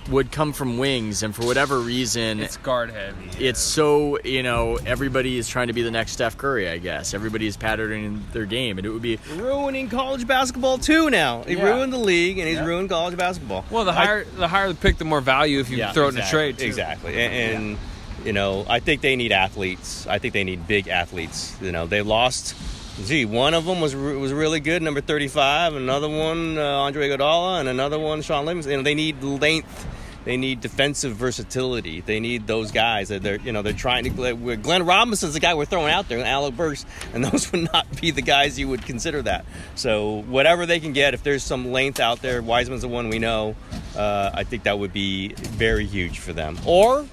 would 0.10 0.32
come 0.32 0.54
from 0.54 0.78
wings, 0.78 1.24
and 1.24 1.36
for 1.36 1.46
whatever 1.46 1.80
reason, 1.80 2.40
it's 2.40 2.58
guard 2.58 2.92
heavy. 2.92 3.44
it's 3.46 3.60
so 3.60 4.20
you 4.24 4.44
know 4.44 4.78
everybody 4.86 5.38
is 5.38 5.48
trying 5.48 5.68
to 5.68 5.74
be 5.74 5.82
the 5.82 5.92
next 5.92 6.12
Steph 6.12 6.38
Curry. 6.38 6.70
I 6.70 6.78
guess 6.78 7.14
everybody 7.14 7.48
is 7.48 7.58
patterning 7.58 8.24
their 8.34 8.46
game, 8.46 8.78
and 8.78 8.86
it 8.86 8.90
would 8.92 9.02
be 9.02 9.18
Ruining 9.36 9.90
college 9.90 10.28
basketball 10.28 10.78
too 10.78 11.10
now. 11.10 11.44
He 11.44 11.54
Yeah. 11.56 11.64
ruined 11.64 11.92
the 11.92 11.98
league 11.98 12.38
and 12.38 12.48
he's 12.48 12.60
ruined 12.60 12.90
college 12.90 13.18
basketball. 13.18 13.66
Well, 13.72 13.86
the 13.86 13.92
I- 13.92 14.06
higher 14.06 14.24
the 14.26 14.48
higher 14.48 14.68
the 14.70 14.76
pick, 14.76 14.98
the 14.98 15.06
more 15.06 15.22
value 15.22 15.60
if 15.60 15.70
you 15.70 15.78
Yeah, 15.78 15.92
throw 15.92 16.08
it 16.10 16.16
in 16.16 16.22
a 16.22 16.30
trade. 16.30 16.58
too. 16.60 16.66
Exactly. 16.66 17.14
And, 17.20 17.34
and 17.66 17.78
you 18.26 18.34
know, 18.34 18.66
I 18.70 18.80
think 18.80 19.02
they 19.02 19.16
need 19.16 19.32
athletes. 19.32 20.06
I 20.08 20.20
think 20.20 20.34
they 20.34 20.44
need 20.44 20.68
big 20.68 20.88
athletes. 20.88 21.56
You 21.62 21.72
know, 21.72 21.86
they 21.88 22.02
lost. 22.02 22.56
Gee, 23.04 23.26
one 23.26 23.54
of 23.54 23.66
them 23.66 23.82
was 23.82 23.94
re- 23.94 24.16
was 24.16 24.32
really 24.32 24.62
good, 24.62 24.82
number 24.82 25.02
thirty-five. 25.02 25.76
Another 25.76 26.08
one, 26.08 26.58
uh, 26.58 26.62
Andre 26.62 27.10
Iguodala, 27.10 27.60
and 27.60 27.68
another 27.68 28.00
one, 28.00 28.22
Shaun 28.22 28.46
Livingston. 28.46 28.72
You 28.72 28.78
know, 28.78 28.84
they 28.84 28.96
need 28.96 29.22
length. 29.22 29.86
They 30.24 30.38
need 30.38 30.60
defensive 30.60 31.16
versatility. 31.16 32.02
They 32.02 32.20
need 32.20 32.48
those 32.48 32.72
guys 32.72 33.10
that 33.10 33.22
they're, 33.22 33.40
you 33.40 33.52
know, 33.52 33.62
they're 33.62 33.74
trying 33.74 34.06
to. 34.06 34.10
Glenn 34.10 34.62
Glenn 34.62 34.86
Robinson's 34.86 35.36
the 35.36 35.40
guy 35.40 35.54
we're 35.54 35.66
throwing 35.66 35.92
out 35.92 36.10
there, 36.10 36.26
Alec 36.26 36.56
Burks, 36.56 36.86
and 37.14 37.24
those 37.32 37.52
would 37.52 37.72
not 37.72 38.02
be 38.02 38.12
the 38.12 38.24
guys 38.24 38.58
you 38.58 38.68
would 38.70 38.84
consider 38.86 39.22
that. 39.22 39.46
So 39.76 40.24
whatever 40.24 40.66
they 40.66 40.80
can 40.80 40.94
get, 40.94 41.14
if 41.14 41.22
there's 41.22 41.44
some 41.44 41.72
length 41.72 42.00
out 42.00 42.22
there, 42.22 42.42
Wiseman's 42.42 42.82
the 42.82 42.88
one 42.88 43.10
we 43.10 43.20
know. 43.20 43.56
Uh, 43.96 44.32
I 44.34 44.46
think 44.46 44.64
that 44.64 44.80
would 44.80 44.94
be 44.94 45.34
very 45.34 45.86
huge 45.86 46.18
for 46.20 46.34
them. 46.34 46.58
Or, 46.66 47.06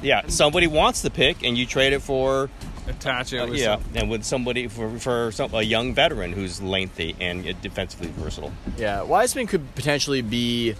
yeah, 0.00 0.28
somebody 0.28 0.68
wants 0.68 1.02
the 1.02 1.10
pick, 1.10 1.42
and 1.42 1.58
you 1.58 1.66
trade 1.66 1.92
it 1.92 2.02
for 2.02 2.50
Attach 2.90 3.32
it. 3.32 3.38
uh, 3.38 3.46
with 3.46 3.58
yeah, 3.58 3.76
some- 3.76 3.84
and 3.94 4.10
with 4.10 4.24
somebody 4.24 4.68
for 4.68 4.98
for 4.98 5.32
some, 5.32 5.54
a 5.54 5.62
young 5.62 5.94
veteran 5.94 6.32
who's 6.32 6.60
lengthy 6.60 7.16
and 7.20 7.46
uh, 7.46 7.52
defensively 7.62 8.08
versatile. 8.16 8.52
yeah. 8.76 9.02
Wiseman 9.02 9.46
could 9.46 9.74
potentially 9.74 10.22
be. 10.22 10.74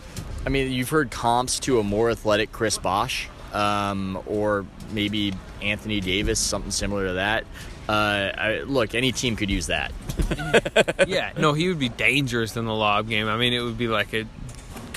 I 0.44 0.48
mean, 0.48 0.72
you've 0.72 0.88
heard 0.90 1.10
comps 1.10 1.58
to 1.60 1.80
a 1.80 1.82
more 1.82 2.10
athletic 2.10 2.50
Chris 2.52 2.78
Bosh, 2.78 3.28
um, 3.52 4.22
or 4.26 4.64
maybe 4.92 5.34
Anthony 5.62 6.00
Davis, 6.00 6.38
something 6.38 6.70
similar 6.70 7.08
to 7.08 7.12
that. 7.14 7.44
Uh, 7.88 8.30
I, 8.38 8.60
look, 8.60 8.94
any 8.94 9.12
team 9.12 9.34
could 9.36 9.50
use 9.50 9.66
that. 9.66 9.92
yeah, 11.08 11.32
no, 11.36 11.52
he 11.54 11.68
would 11.68 11.78
be 11.78 11.88
dangerous 11.88 12.56
in 12.56 12.64
the 12.64 12.74
lob 12.74 13.08
game. 13.08 13.26
I 13.28 13.36
mean, 13.36 13.52
it 13.52 13.60
would 13.60 13.76
be 13.76 13.88
like 13.88 14.14
a 14.14 14.26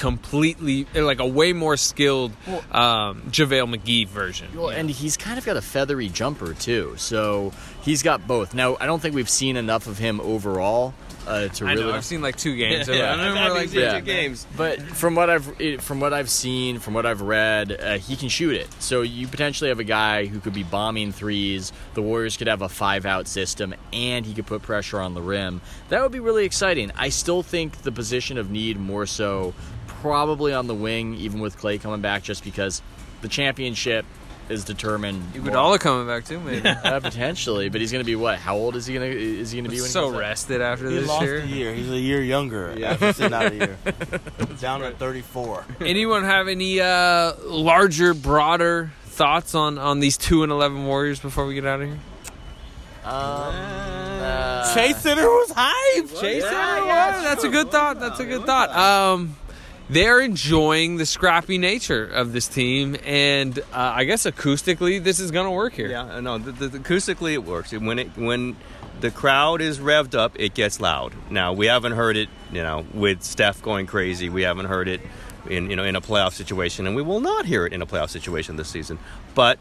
completely, 0.04 0.86
like 0.94 1.22
a 1.22 1.26
way 1.26 1.54
more 1.54 1.78
skilled 1.78 2.34
um, 2.74 3.22
JaVale 3.30 3.74
McGee 3.74 4.06
version. 4.06 4.50
Well, 4.54 4.68
and 4.68 4.90
he's 4.90 5.16
kind 5.16 5.38
of 5.38 5.46
got 5.46 5.56
a 5.56 5.62
feathery 5.62 6.10
jumper 6.10 6.54
too, 6.54 6.96
so 6.98 7.54
he's 7.84 8.04
got 8.04 8.28
both. 8.28 8.54
Now, 8.54 8.76
I 8.82 8.86
don't 8.86 9.02
think 9.02 9.16
we've 9.16 9.30
seen 9.30 9.56
enough 9.56 9.88
of 9.88 9.98
him 9.98 10.20
overall 10.20 10.94
uh, 11.26 11.48
to 11.48 11.66
I 11.66 11.72
really. 11.72 11.86
know. 11.86 11.94
I've 11.94 12.04
seen 12.04 12.22
like 12.22 12.36
two 12.36 12.54
games. 12.58 12.90
Yeah, 12.90 12.96
I 12.96 13.12
remember 13.12 13.40
I've 13.40 13.54
like 13.54 13.70
seen 13.70 13.80
yeah. 13.80 14.00
two 14.00 14.06
games. 14.06 14.46
But 14.58 14.82
from 14.82 15.16
what 15.16 15.30
I've 15.30 15.82
from 15.82 16.02
what 16.02 16.12
I've 16.12 16.30
seen, 16.30 16.80
from 16.80 16.94
what 16.94 17.06
I've 17.06 17.22
read, 17.22 17.72
uh, 17.72 17.98
he 17.98 18.18
can 18.18 18.28
shoot 18.28 18.56
it. 18.56 18.68
So 18.80 19.04
you 19.04 19.30
potentially 19.30 19.70
have 19.70 19.80
a 19.80 19.86
guy 19.86 20.26
who 20.26 20.42
could 20.42 20.54
be 20.54 20.64
bombing 20.64 21.14
threes. 21.14 21.72
The 21.94 22.02
Warriors 22.02 22.36
could 22.36 22.48
have 22.48 22.62
a 22.62 22.68
five 22.68 23.06
out 23.06 23.30
system, 23.30 23.74
and 23.94 24.26
he 24.26 24.34
could 24.34 24.48
put 24.48 24.64
pressure 24.64 25.00
on 25.00 25.14
the 25.14 25.22
rim. 25.22 25.62
That 25.88 26.02
would 26.02 26.12
be 26.12 26.20
really 26.20 26.44
exciting. 26.44 26.92
I 26.98 27.08
still 27.08 27.42
think 27.42 27.84
the 27.84 27.92
position 27.94 28.38
of 28.38 28.52
need 28.52 28.78
more 28.78 29.06
so 29.06 29.54
probably 30.04 30.54
on 30.54 30.68
the 30.68 30.76
wing, 30.76 31.16
even 31.16 31.40
with 31.40 31.58
Klay 31.58 31.82
coming 31.82 32.02
back, 32.02 32.22
just 32.24 32.44
because 32.44 32.82
the 33.22 33.28
championship 33.28 34.06
is 34.50 34.66
determined. 34.66 35.24
Iguodala 35.34 35.80
coming 35.80 36.06
back 36.06 36.26
too, 36.26 36.38
maybe. 36.42 36.68
uh, 36.84 37.00
potentially, 37.00 37.70
but 37.70 37.80
he's 37.80 37.92
going 37.94 38.04
to 38.04 38.06
be 38.06 38.18
what? 38.18 38.38
How 38.38 38.58
old 38.58 38.76
is 38.76 38.86
he 38.86 38.94
going 38.94 39.10
to 39.10 39.18
is 39.18 39.52
he 39.52 39.58
going 39.58 39.64
to 39.64 39.70
be 39.72 39.78
when 39.78 39.86
he 39.86 39.90
so 39.90 40.02
comes 40.04 40.14
back? 40.16 40.20
rested 40.20 40.62
after 40.62 40.90
He 40.90 40.96
this 40.98 41.08
lost 41.08 41.24
year. 41.24 41.40
a 41.40 41.46
year. 41.46 41.74
He's 41.74 41.90
a 41.90 41.98
year 42.00 42.22
younger. 42.22 42.76
Yeah. 42.78 42.92
after 42.92 43.14
sitting 43.14 43.34
a 43.34 43.50
year. 43.54 43.78
Down 44.60 44.84
at 44.84 44.98
34. 45.00 45.66
Anyone 45.80 46.24
have 46.26 46.50
any 46.50 46.82
uh, 46.82 47.34
larger, 47.46 48.14
broader 48.14 48.92
thoughts 49.06 49.56
on 49.56 49.78
on 49.78 50.02
these 50.02 50.18
two 50.18 50.44
and 50.44 50.52
eleven 50.52 50.86
Warriors 50.86 51.22
before 51.22 51.46
we 51.46 51.54
get 51.56 51.66
out 51.66 51.82
of 51.82 51.88
here? 51.88 52.00
Um, 53.06 53.12
uh, 53.14 54.74
Chase 54.74 54.98
Center 54.98 55.26
was 55.26 55.52
hype. 55.56 56.08
Chase, 56.22 56.44
Yeah, 56.44 56.52
yeah, 56.52 56.86
yeah, 56.86 57.22
that's 57.24 57.44
a 57.44 57.50
good 57.50 57.70
thought. 57.70 58.00
That's 58.00 58.20
a 58.22 58.26
good 58.26 58.46
thought. 58.46 58.70
Um, 58.70 59.36
they're 59.90 60.22
enjoying 60.22 60.98
the 60.98 61.06
scrappy 61.06 61.58
nature 61.58 62.06
of 62.06 62.34
this 62.34 62.48
team, 62.48 62.96
and 63.06 63.58
uh, 63.60 63.64
I 63.74 64.06
guess 64.06 64.26
acoustically, 64.26 65.04
this 65.04 65.20
is 65.20 65.32
going 65.32 65.46
to 65.46 65.52
work 65.52 65.74
here. 65.74 65.90
Yeah, 65.90 66.20
no, 66.20 66.38
the, 66.38 66.52
the, 66.52 66.68
the- 66.70 66.80
acoustically 66.80 67.34
it 67.34 67.44
works. 67.44 67.72
When 67.72 68.00
it 68.00 68.16
when 68.18 68.56
the 69.02 69.12
crowd 69.12 69.62
is 69.62 69.80
revved 69.80 70.16
up, 70.16 70.34
it 70.40 70.54
gets 70.54 70.80
loud. 70.80 71.14
Now 71.30 71.54
we 71.54 71.66
haven't 71.68 71.92
heard 71.94 72.16
it, 72.16 72.30
you 72.52 72.64
know, 72.64 72.86
with 72.94 73.24
Steph 73.24 73.62
going 73.62 73.86
crazy. 73.86 74.30
We 74.30 74.44
haven't 74.44 74.66
heard 74.68 74.88
it 74.88 75.02
in 75.50 75.70
you 75.70 75.76
know 75.76 75.84
in 75.84 75.96
a 75.96 76.02
playoff 76.02 76.34
situation, 76.34 76.88
and 76.88 76.96
we 76.96 77.02
will 77.02 77.20
not 77.20 77.46
hear 77.46 77.66
it 77.66 77.74
in 77.74 77.82
a 77.82 77.86
playoff 77.86 78.10
situation 78.10 78.56
this 78.56 78.70
season. 78.70 79.00
But 79.36 79.58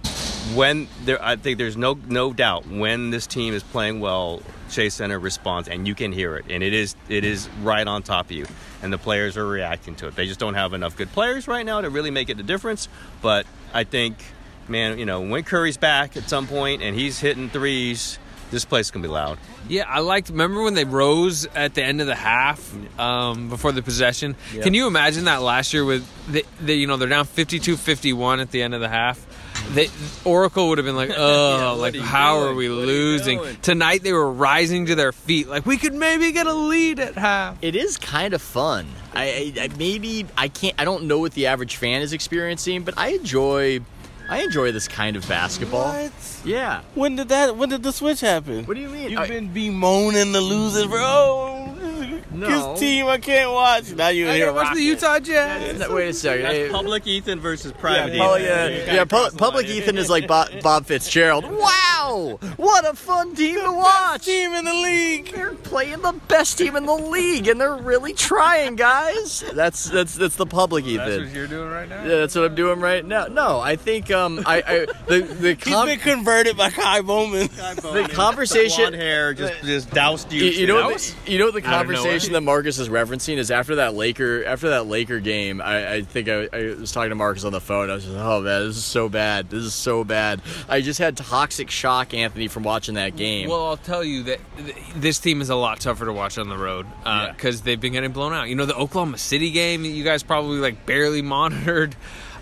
when 0.55 0.88
there, 1.05 1.23
I 1.23 1.37
think 1.37 1.59
there's 1.59 1.77
no 1.77 1.99
no 2.07 2.33
doubt 2.33 2.66
when 2.66 3.11
this 3.11 3.27
team 3.27 3.55
is 3.55 3.62
playing 3.62 4.01
well, 4.01 4.42
Chase 4.71 4.95
Center 4.95 5.18
responds, 5.18 5.68
and 5.68 5.87
you 5.87 5.95
can 5.95 6.12
hear 6.12 6.37
it, 6.37 6.47
and 6.51 6.62
it 6.62 6.73
is 6.73 6.97
it 7.09 7.25
is 7.25 7.49
right 7.62 7.87
on 7.87 8.03
top 8.03 8.27
of 8.27 8.33
you, 8.33 8.47
and 8.83 8.92
the 8.92 8.99
players 8.99 9.37
are 9.37 9.47
reacting 9.47 9.95
to 9.97 10.09
it. 10.09 10.16
They 10.16 10.27
just 10.27 10.40
don't 10.40 10.55
have 10.55 10.73
enough 10.73 10.97
good 10.97 11.12
players 11.12 11.49
right 11.49 11.64
now 11.64 11.81
to 11.81 11.90
really 11.90 12.11
make 12.11 12.29
it 12.29 12.38
a 12.38 12.42
difference. 12.42 12.88
But 13.21 13.47
I 13.73 13.85
think, 13.85 14.16
man, 14.68 14.99
you 14.99 15.07
know, 15.07 15.21
when 15.21 15.45
Curry's 15.45 15.77
back 15.77 16.16
at 16.16 16.29
some 16.29 16.47
point 16.47 16.83
and 16.83 16.97
he's 16.97 17.18
hitting 17.18 17.49
threes, 17.49 18.18
this 18.53 18.65
place 18.65 18.93
can 18.93 19.03
be 19.03 19.09
loud. 19.09 19.38
Yeah, 19.69 19.85
I 19.88 19.99
liked. 19.99 20.29
Remember 20.29 20.62
when 20.62 20.75
they 20.75 20.85
rose 20.85 21.47
at 21.57 21.75
the 21.75 21.83
end 21.83 22.01
of 22.01 22.07
the 22.07 22.15
half 22.15 22.73
um, 23.01 23.49
before 23.49 23.73
the 23.73 23.83
possession? 23.83 24.37
Yeah. 24.55 24.62
Can 24.62 24.75
you 24.75 24.87
imagine 24.87 25.25
that 25.25 25.43
last 25.43 25.73
year 25.73 25.85
with 25.85 26.07
the, 26.31 26.45
the 26.61 26.75
you 26.75 26.87
know 26.87 26.97
they're 26.97 27.09
down 27.09 27.25
52-51 27.25 28.41
at 28.41 28.51
the 28.53 28.62
end 28.62 28.75
of 28.75 28.81
the 28.81 28.88
half. 28.88 29.27
They, 29.75 29.88
Oracle 30.25 30.69
would 30.69 30.79
have 30.79 30.85
been 30.85 30.97
like, 30.97 31.11
"Oh, 31.17 31.71
what 31.73 31.79
like 31.81 31.95
are 31.95 32.01
how 32.03 32.38
doing? 32.41 32.49
are 32.53 32.55
we 32.55 32.69
What 32.69 32.79
losing?" 32.87 33.38
doing? 33.38 33.57
Tonight 33.62 34.03
they 34.03 34.12
were 34.12 34.31
rising 34.31 34.87
to 34.87 34.95
their 34.95 35.12
feet, 35.12 35.49
like 35.49 35.67
we 35.67 35.77
could 35.77 35.95
maybe 35.95 36.33
get 36.33 36.47
a 36.47 36.53
lead 36.55 36.99
at 37.01 37.15
half. 37.15 37.57
It 37.62 37.75
is 37.77 37.97
kind 37.97 38.35
of 38.35 38.43
fun. 38.43 38.87
I, 39.15 39.53
I, 39.57 39.62
I 39.65 39.69
maybe 39.79 40.27
I 40.37 40.49
can't. 40.49 40.75
I 40.79 40.85
don't 40.85 41.05
know 41.05 41.19
what 41.19 41.33
the 41.33 41.47
average 41.47 41.77
fan 41.77 42.03
is 42.03 42.12
experiencing, 42.12 42.83
but 42.83 42.95
I 42.99 43.09
enjoy. 43.09 43.81
I 44.33 44.38
enjoy 44.42 44.73
this 44.73 44.88
kind 44.88 45.14
of 45.14 45.29
basketball. 45.29 45.92
What? 45.92 46.12
Yeah. 46.42 46.81
When 46.95 47.16
did 47.16 47.29
that? 47.29 47.57
When 47.57 47.68
did 47.68 47.83
the 47.83 47.92
switch 47.92 48.21
happen? 48.21 48.64
What 48.64 48.75
do 48.75 48.81
you 48.81 48.88
mean? 48.88 49.11
You've 49.11 49.21
I- 49.21 49.29
been 49.29 49.53
bemoaning 49.53 50.33
the 50.33 50.40
losers, 50.40 50.87
bro. 50.87 51.68
No. 52.35 52.49
His 52.73 52.81
team, 52.81 53.07
I 53.09 53.18
can't 53.18 53.53
watch. 53.53 53.92
Now 53.92 54.09
you 54.09 54.27
I 54.29 54.37
here 54.37 54.53
watch 54.55 54.75
the 54.75 54.83
Utah 54.83 55.18
Jazz. 55.18 55.79
No, 55.79 55.95
Wait 55.95 56.09
a 56.09 56.12
second. 56.14 56.47
Hey, 56.47 56.71
public 56.71 57.07
Ethan 57.07 57.40
versus 57.40 57.73
private 57.73 58.16
Public, 58.18 58.42
uh, 58.42 58.92
yeah, 58.92 59.05
Pu- 59.05 59.37
Public 59.37 59.66
Ethan 59.66 59.99
is 59.99 60.09
like 60.09 60.27
Bob, 60.27 60.49
Bob 60.62 60.87
Fitzgerald. 60.87 61.45
Wow, 61.45 62.38
what 62.57 62.88
a 62.88 62.95
fun 62.95 63.35
team 63.35 63.61
to 63.61 63.71
watch! 63.73 64.25
team 64.25 64.53
in 64.55 64.64
the 64.64 64.73
league. 64.73 65.31
They're 65.35 65.53
playing 65.55 66.01
the 66.01 66.14
best 66.33 66.59
team 66.59 66.75
in 66.77 66.87
the 66.87 66.95
league, 66.95 67.47
and 67.47 67.61
they're 67.61 67.77
really 67.77 68.12
trying, 68.14 68.75
guys. 68.77 69.45
That's 69.55 69.85
that's 69.90 70.14
that's 70.14 70.37
the 70.37 70.47
Public 70.47 70.85
Ethan. 70.87 71.09
That's 71.09 71.23
what 71.25 71.35
you're 71.35 71.47
doing 71.47 71.71
right 71.71 71.88
now. 71.88 72.03
Yeah, 72.03 72.16
that's 72.21 72.35
what 72.35 72.45
I'm 72.47 72.55
doing 72.55 72.81
right 72.81 73.05
now. 73.05 73.27
No, 73.27 73.61
I 73.61 73.77
think 73.77 74.11
um, 74.11 74.42
I, 74.47 74.62
I 74.66 74.87
the 75.07 75.21
the 75.23 75.55
He's 75.55 75.64
com- 75.64 75.87
been 75.87 75.99
converted 75.99 76.57
by 76.57 76.71
Ky 76.71 77.03
Bowman. 77.03 77.49
the 77.49 78.09
conversation. 78.12 78.83
Blonde 78.85 78.95
hair 78.97 79.35
just 79.35 79.62
just 79.62 79.90
doused 79.90 80.33
you. 80.33 80.42
You, 80.45 80.51
you 80.62 80.66
know, 80.66 80.87
what 80.90 80.99
the, 81.27 81.31
you 81.33 81.38
know 81.38 81.47
what 81.47 81.55
the 81.55 81.61
Out 81.68 81.83
of 81.83 81.90
nowhere. 81.90 81.97
conversation 82.03 82.33
that 82.33 82.40
Marcus 82.40 82.79
is 82.79 82.88
referencing 82.88 83.37
is 83.37 83.51
after 83.51 83.77
that 83.77 83.95
Laker 83.95 84.45
after 84.45 84.71
that 84.71 84.87
Laker 84.87 85.21
game. 85.21 85.61
I, 85.61 85.95
I 85.97 86.03
think 86.03 86.29
I, 86.29 86.49
I 86.53 86.75
was 86.81 86.90
talking 86.92 87.11
to 87.11 87.14
Marcus 87.14 87.45
on 87.45 87.53
the 87.53 87.61
phone. 87.61 87.90
I 87.90 87.95
was 87.95 88.05
just, 88.05 88.16
oh 88.16 88.40
man, 88.40 88.66
this 88.66 88.77
is 88.77 88.85
so 88.85 89.09
bad. 89.09 89.51
This 89.51 89.64
is 89.64 89.75
so 89.75 90.03
bad. 90.05 90.40
I 90.68 90.81
just 90.81 90.99
had 90.99 91.16
toxic 91.16 91.71
shock, 91.71 92.14
Anthony, 92.14 92.49
from 92.49 92.62
watching 92.62 92.95
that 92.95 93.16
game. 93.16 93.49
Well, 93.51 93.66
I'll 93.66 93.77
tell 93.77 94.03
you 94.03 94.23
that 94.25 94.40
th- 94.57 94.77
this 94.97 95.18
team 95.18 95.40
is 95.42 95.51
a 95.51 95.57
lot 95.57 95.81
tougher 95.81 96.07
to 96.07 96.12
watch 96.12 96.22
on 96.39 96.49
the 96.49 96.57
road 96.57 96.87
uh, 97.05 97.27
Yeah. 97.27 97.33
because 97.33 97.63
they've 97.63 97.81
been 97.81 97.93
getting 97.93 98.13
blown 98.13 98.33
out. 98.33 98.49
You 98.49 98.55
know, 98.55 98.67
the 98.67 98.77
Oklahoma 98.77 99.19
City 99.19 99.51
game, 99.51 99.85
you 99.85 100.05
guys 100.05 100.23
probably 100.23 100.59
like 100.59 100.87
barely 100.87 101.23
monitored. 101.37 101.95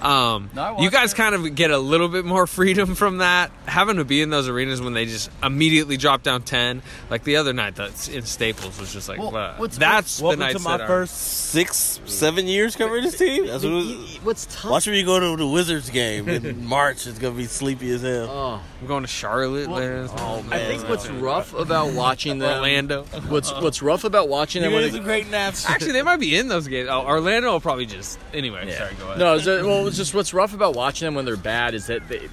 Um, 0.02 0.50
No, 0.54 0.76
you 0.80 0.90
guys 0.90 1.12
it. 1.12 1.16
kind 1.16 1.34
of 1.34 1.54
get 1.54 1.70
a 1.70 1.78
little 1.78 2.08
bit 2.08 2.24
more 2.24 2.46
freedom 2.46 2.94
from 2.94 3.18
that. 3.18 3.50
Having 3.66 3.96
to 3.96 4.04
be 4.04 4.22
in 4.22 4.30
those 4.30 4.48
arenas 4.48 4.80
when 4.80 4.94
they 4.94 5.06
just 5.06 5.30
immediately 5.42 5.96
drop 5.96 6.22
down 6.22 6.42
ten, 6.42 6.82
like 7.10 7.24
the 7.24 7.36
other 7.36 7.52
night 7.52 7.76
that's 7.76 8.08
in 8.08 8.24
Staples 8.24 8.78
was 8.80 8.92
just 8.92 9.08
like, 9.08 9.18
Well, 9.18 9.30
wow. 9.32 9.54
what's- 9.58 9.76
that's 9.78 10.18
the 10.18 10.24
Welcome 10.24 10.40
night 10.40 10.52
to 10.56 10.58
my 10.60 10.78
first 10.78 11.16
six, 11.16 12.00
seven 12.06 12.46
years 12.46 12.76
covering 12.76 13.04
this 13.04 13.18
team. 13.18 13.46
That's 13.46 13.62
what 13.64 13.72
was. 13.72 14.18
What's 14.22 14.46
tough? 14.46 14.70
Watch 14.70 14.86
when 14.86 14.96
you 14.96 15.04
go 15.04 15.20
to 15.20 15.36
the 15.36 15.46
Wizards 15.48 15.90
game 15.90 16.28
in 16.28 16.64
March. 16.66 17.06
It's 17.06 17.18
gonna 17.18 17.34
be 17.34 17.44
sleepy 17.46 17.90
as 17.90 18.02
hell. 18.02 18.28
Oh, 18.30 18.62
I'm 18.80 18.86
going 18.86 19.02
to 19.02 19.08
Charlotte 19.08 19.68
later. 19.68 20.06
oh, 20.16 20.44
I 20.50 20.58
think 20.58 20.88
what's 20.88 21.08
rough 21.08 21.52
about 21.54 21.92
watching 21.94 22.38
them. 22.38 22.58
Orlando. 22.58 23.04
What's 23.28 23.52
what's 23.52 23.82
rough 23.82 24.04
about 24.04 24.28
watching 24.28 24.62
them 24.62 24.70
You 24.72 24.78
when 24.78 24.90
get 24.92 25.04
great 25.04 25.30
naps. 25.30 25.68
Actually, 25.68 25.92
they 25.92 26.02
might 26.02 26.18
be 26.20 26.36
in 26.36 26.48
those 26.48 26.66
games. 26.68 26.88
Oh, 26.90 27.02
Orlando 27.06 27.52
will 27.52 27.60
probably 27.60 27.86
just 27.86 28.18
anyway. 28.32 28.64
Yeah. 28.68 28.78
Sorry, 28.78 28.94
go 28.98 29.04
ahead. 29.06 29.18
No, 29.18 29.34
it's 29.34 29.44
just, 29.44 29.64
well, 29.66 29.89
it's 29.90 29.98
just 29.98 30.14
what's 30.14 30.32
rough 30.32 30.54
about 30.54 30.76
watching 30.76 31.06
them 31.06 31.16
when 31.16 31.24
they're 31.24 31.36
bad 31.36 31.74
is 31.74 31.88
that 31.88 32.08
they, 32.08 32.28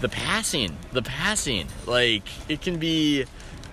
the 0.00 0.08
passing, 0.08 0.76
the 0.92 1.02
passing, 1.02 1.68
like 1.86 2.24
it 2.48 2.60
can 2.60 2.78
be, 2.78 3.24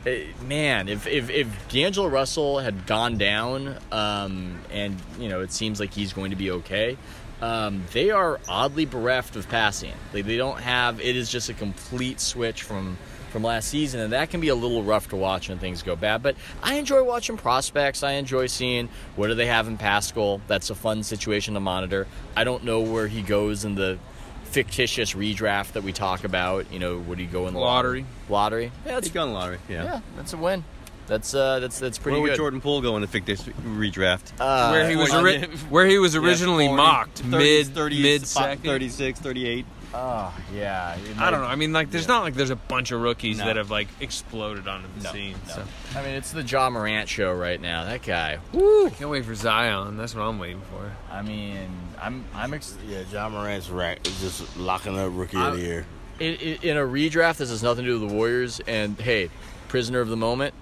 eh, 0.05 0.25
man. 0.43 0.87
If 0.87 1.07
if 1.07 1.31
if 1.31 1.47
D'Angelo 1.69 2.07
Russell 2.07 2.59
had 2.59 2.85
gone 2.85 3.17
down, 3.17 3.77
um, 3.91 4.59
and 4.71 4.95
you 5.19 5.27
know 5.27 5.41
it 5.41 5.51
seems 5.51 5.79
like 5.79 5.91
he's 5.91 6.13
going 6.13 6.29
to 6.29 6.35
be 6.35 6.51
okay. 6.51 6.97
Um, 7.41 7.83
they 7.93 8.11
are 8.11 8.39
oddly 8.47 8.85
bereft 8.85 9.35
of 9.35 9.49
passing. 9.49 9.93
Like 10.13 10.25
they 10.25 10.37
don't 10.37 10.59
have. 10.59 11.01
It 11.01 11.15
is 11.15 11.31
just 11.31 11.49
a 11.49 11.53
complete 11.53 12.19
switch 12.19 12.61
from 12.61 12.95
from 13.35 13.43
last 13.43 13.67
season, 13.67 13.99
and 13.99 14.13
that 14.13 14.29
can 14.29 14.39
be 14.39 14.47
a 14.47 14.55
little 14.55 14.81
rough 14.81 15.09
to 15.09 15.17
watch 15.17 15.49
when 15.49 15.59
things 15.59 15.83
go 15.83 15.93
bad. 15.93 16.23
But 16.23 16.37
I 16.63 16.75
enjoy 16.75 17.03
watching 17.03 17.35
prospects. 17.35 18.01
I 18.01 18.13
enjoy 18.13 18.47
seeing 18.47 18.87
what 19.17 19.27
do 19.27 19.35
they 19.35 19.47
have 19.47 19.67
in 19.67 19.77
Paschall. 19.77 20.39
That's 20.47 20.69
a 20.69 20.75
fun 20.75 21.03
situation 21.03 21.53
to 21.55 21.59
monitor. 21.59 22.07
I 22.37 22.45
don't 22.45 22.63
know 22.63 22.79
where 22.79 23.09
he 23.09 23.21
goes 23.21 23.65
in 23.65 23.75
the 23.75 23.99
fictitious 24.45 25.15
redraft 25.15 25.73
that 25.73 25.83
we 25.83 25.91
talk 25.91 26.23
about. 26.23 26.71
You 26.71 26.79
know, 26.79 26.97
would 26.97 27.19
he 27.19 27.25
go 27.25 27.47
in 27.47 27.53
the 27.53 27.59
Lottery. 27.59 28.05
Lottery. 28.29 28.71
Yeah, 28.85 28.93
He's 28.93 28.93
that's 28.93 29.09
gone 29.09 29.33
lottery. 29.33 29.59
Yeah. 29.67 29.83
yeah, 29.83 29.99
that's 30.15 30.31
a 30.31 30.37
win. 30.37 30.63
That's 31.07 31.35
uh, 31.35 31.59
that's 31.59 31.77
that's 31.77 31.97
pretty 31.97 32.15
good. 32.15 32.21
Where 32.21 32.21
would 32.21 32.29
good. 32.29 32.37
Jordan 32.37 32.61
Poole 32.61 32.81
go 32.81 32.95
in 32.95 33.01
the 33.01 33.07
fictitious 33.09 33.45
redraft? 33.63 34.31
Uh, 34.39 34.69
where 34.69 34.89
he 34.89 34.95
was 34.95 35.13
ori- 35.13 35.41
where 35.69 35.85
he 35.85 35.97
was 35.99 36.15
originally 36.15 36.63
Yeah, 36.67 36.69
40, 36.77 36.83
mocked 36.83 37.19
30, 37.19 37.37
mid 37.37 37.67
30, 37.67 38.01
mid 38.01 38.25
second. 38.25 38.63
36, 38.63 39.19
38. 39.19 39.65
Oh 39.97 40.33
yeah. 40.53 40.95
it 40.97 41.17
I 41.17 41.31
don't 41.31 41.39
know. 41.39 41.47
I 41.47 41.55
mean, 41.55 41.71
like, 41.71 41.89
there's 41.89 42.07
not 42.07 42.23
like 42.23 42.33
there's 42.33 42.49
a 42.49 42.55
bunch 42.57 42.91
of 42.91 42.99
rookies 43.01 43.37
No. 43.37 43.45
that 43.45 43.55
have 43.55 43.71
like 43.71 43.87
exploded 44.01 44.67
onto 44.67 44.87
the 44.97 45.03
No, 45.05 45.11
scene. 45.13 45.35
no. 45.47 45.53
So 45.53 45.63
I 45.95 46.01
mean, 46.03 46.15
it's 46.15 46.31
the 46.33 46.43
Ja 46.43 46.69
Morant 46.69 47.07
show 47.07 47.33
right 47.33 47.59
now. 47.61 47.85
That 47.85 48.01
guy. 48.03 48.39
Woo! 48.51 48.89
can't 48.89 49.09
wait 49.09 49.23
for 49.23 49.33
Zion. 49.35 49.95
That's 49.95 50.13
what 50.13 50.23
I'm 50.23 50.37
waiting 50.37 50.61
for. 50.69 50.91
I 51.09 51.21
mean, 51.21 51.69
I'm 52.01 52.25
I'm 52.33 52.53
ex- 52.53 52.77
Yeah, 52.87 53.03
Ja 53.09 53.29
Morant's 53.29 53.69
rack 53.69 54.05
is 54.05 54.19
just 54.19 54.57
locking 54.57 54.99
up 54.99 55.11
rookie 55.13 55.37
of 55.37 55.55
the 55.55 55.61
year. 55.61 55.85
in, 56.19 56.35
in, 56.35 56.57
in 56.61 56.77
a 56.77 56.81
redraft. 56.81 57.37
This 57.37 57.49
has 57.49 57.63
nothing 57.63 57.85
to 57.85 57.91
do 57.91 57.99
with 58.01 58.09
the 58.09 58.15
Warriors. 58.15 58.59
And 58.67 58.99
hey, 58.99 59.29
prisoner 59.69 60.01
of 60.01 60.09
the 60.09 60.17
moment. 60.17 60.53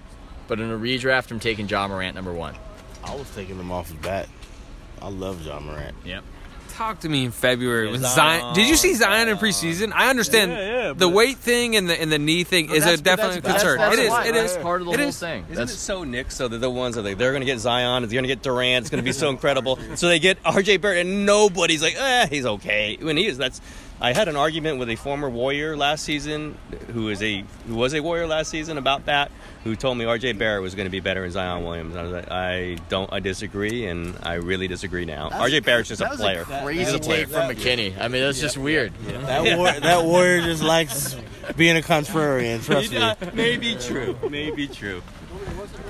But 0.46 0.60
in 0.60 0.70
a 0.70 0.78
redraft, 0.78 1.30
I'm 1.32 1.40
taking 1.40 1.66
Ja 1.68 1.88
Morant 1.88 2.14
number 2.14 2.32
one. 2.32 2.54
I 3.02 3.14
was 3.16 3.28
taking 3.34 3.58
him 3.58 3.72
off 3.72 3.88
his 3.88 3.96
bat. 3.96 4.28
I 5.02 5.08
love 5.08 5.44
Ja 5.44 5.58
Morant. 5.58 5.96
Yep. 6.04 6.22
Talk 6.74 7.00
to 7.00 7.08
me 7.08 7.24
in 7.24 7.30
February 7.30 7.86
Yeah, 7.86 7.92
when 7.92 8.00
Zion, 8.00 8.40
Zion. 8.40 8.54
Did 8.54 8.68
you 8.68 8.74
see 8.74 8.94
Zion 8.94 9.28
in 9.28 9.36
preseason? 9.36 9.92
I 9.94 10.10
understand 10.10 10.50
Yeah, 10.50 10.86
yeah, 10.88 10.92
the 10.92 11.08
weight 11.08 11.36
thing 11.38 11.76
and 11.76 11.88
the 11.88 12.00
and 12.00 12.10
the 12.10 12.18
knee 12.18 12.42
thing 12.42 12.68
is 12.70 12.84
a 12.84 12.96
definite 12.96 13.44
concern. 13.44 13.78
That's, 13.78 13.96
it 13.96 14.02
is. 14.04 14.10
why. 14.10 14.26
It 14.26 14.34
is. 14.34 14.52
That's 14.52 14.62
part 14.62 14.80
of 14.80 14.88
the 14.88 14.92
It 14.94 14.98
whole 14.98 15.08
is. 15.10 15.18
thing. 15.18 15.44
Isn't 15.44 15.54
That's 15.54 15.72
it 15.72 15.76
so 15.76 16.02
Nick? 16.02 16.32
So 16.32 16.48
they're 16.48 16.58
the 16.58 16.68
ones 16.68 16.96
that 16.96 17.02
like, 17.04 17.16
they're 17.16 17.30
going 17.30 17.42
to 17.42 17.46
get 17.46 17.60
Zion, 17.60 18.02
they're 18.02 18.10
going 18.10 18.24
to 18.24 18.28
get 18.28 18.42
Durant. 18.42 18.82
It's 18.82 18.90
going 18.90 19.02
to 19.02 19.04
be 19.04 19.12
so 19.12 19.28
incredible. 19.30 19.78
So 19.94 20.08
they 20.08 20.18
get 20.18 20.42
RJ 20.42 20.80
Barrett, 20.80 21.06
and 21.06 21.24
nobody's 21.24 21.80
like, 21.82 21.94
eh, 21.96 22.26
he's 22.26 22.44
okay. 22.44 22.98
When 23.00 23.16
he 23.16 23.26
is, 23.26 23.38
that's. 23.38 23.60
I 24.00 24.12
had 24.12 24.28
an 24.28 24.36
argument 24.36 24.78
with 24.78 24.90
a 24.90 24.96
former 24.96 25.30
Warrior 25.30 25.76
last 25.76 26.04
season, 26.04 26.58
who 26.92 27.08
is 27.08 27.22
a 27.22 27.44
who 27.66 27.76
was 27.76 27.94
a 27.94 28.00
Warrior 28.00 28.26
last 28.26 28.50
season 28.50 28.76
about 28.76 29.06
that, 29.06 29.30
who 29.62 29.76
told 29.76 29.96
me 29.96 30.04
RJ 30.04 30.36
Barrett 30.36 30.62
was 30.62 30.74
going 30.74 30.86
to 30.86 30.90
be 30.90 31.00
better 31.00 31.22
than 31.22 31.30
Zion 31.30 31.64
Williams. 31.64 31.96
I 31.96 32.02
was 32.02 32.12
like, 32.12 32.30
I 32.30 32.76
don't, 32.88 33.10
I 33.12 33.20
disagree, 33.20 33.86
and 33.86 34.16
I 34.22 34.34
really 34.34 34.68
disagree 34.68 35.04
now. 35.04 35.30
RJ 35.30 35.64
Barrett's 35.64 35.88
just 35.88 36.00
a 36.02 36.08
was 36.08 36.18
player. 36.20 36.42
a 36.42 36.62
crazy 36.62 36.84
He's 36.84 36.92
a 36.92 36.98
player. 36.98 37.26
from 37.26 37.48
McKinney. 37.50 37.98
I 37.98 38.08
mean, 38.08 38.22
that's 38.22 38.40
just 38.40 38.58
weird. 38.58 38.92
That 39.06 39.56
war, 39.56 39.70
that 39.80 40.04
warrior 40.04 40.42
just 40.42 40.62
likes 40.62 41.16
being 41.56 41.76
a 41.76 41.80
contrarian. 41.80 42.62
Trust 42.64 42.92
me. 42.92 43.30
Maybe 43.32 43.76
true. 43.76 44.18
Maybe 44.28 44.66
true. 44.66 45.02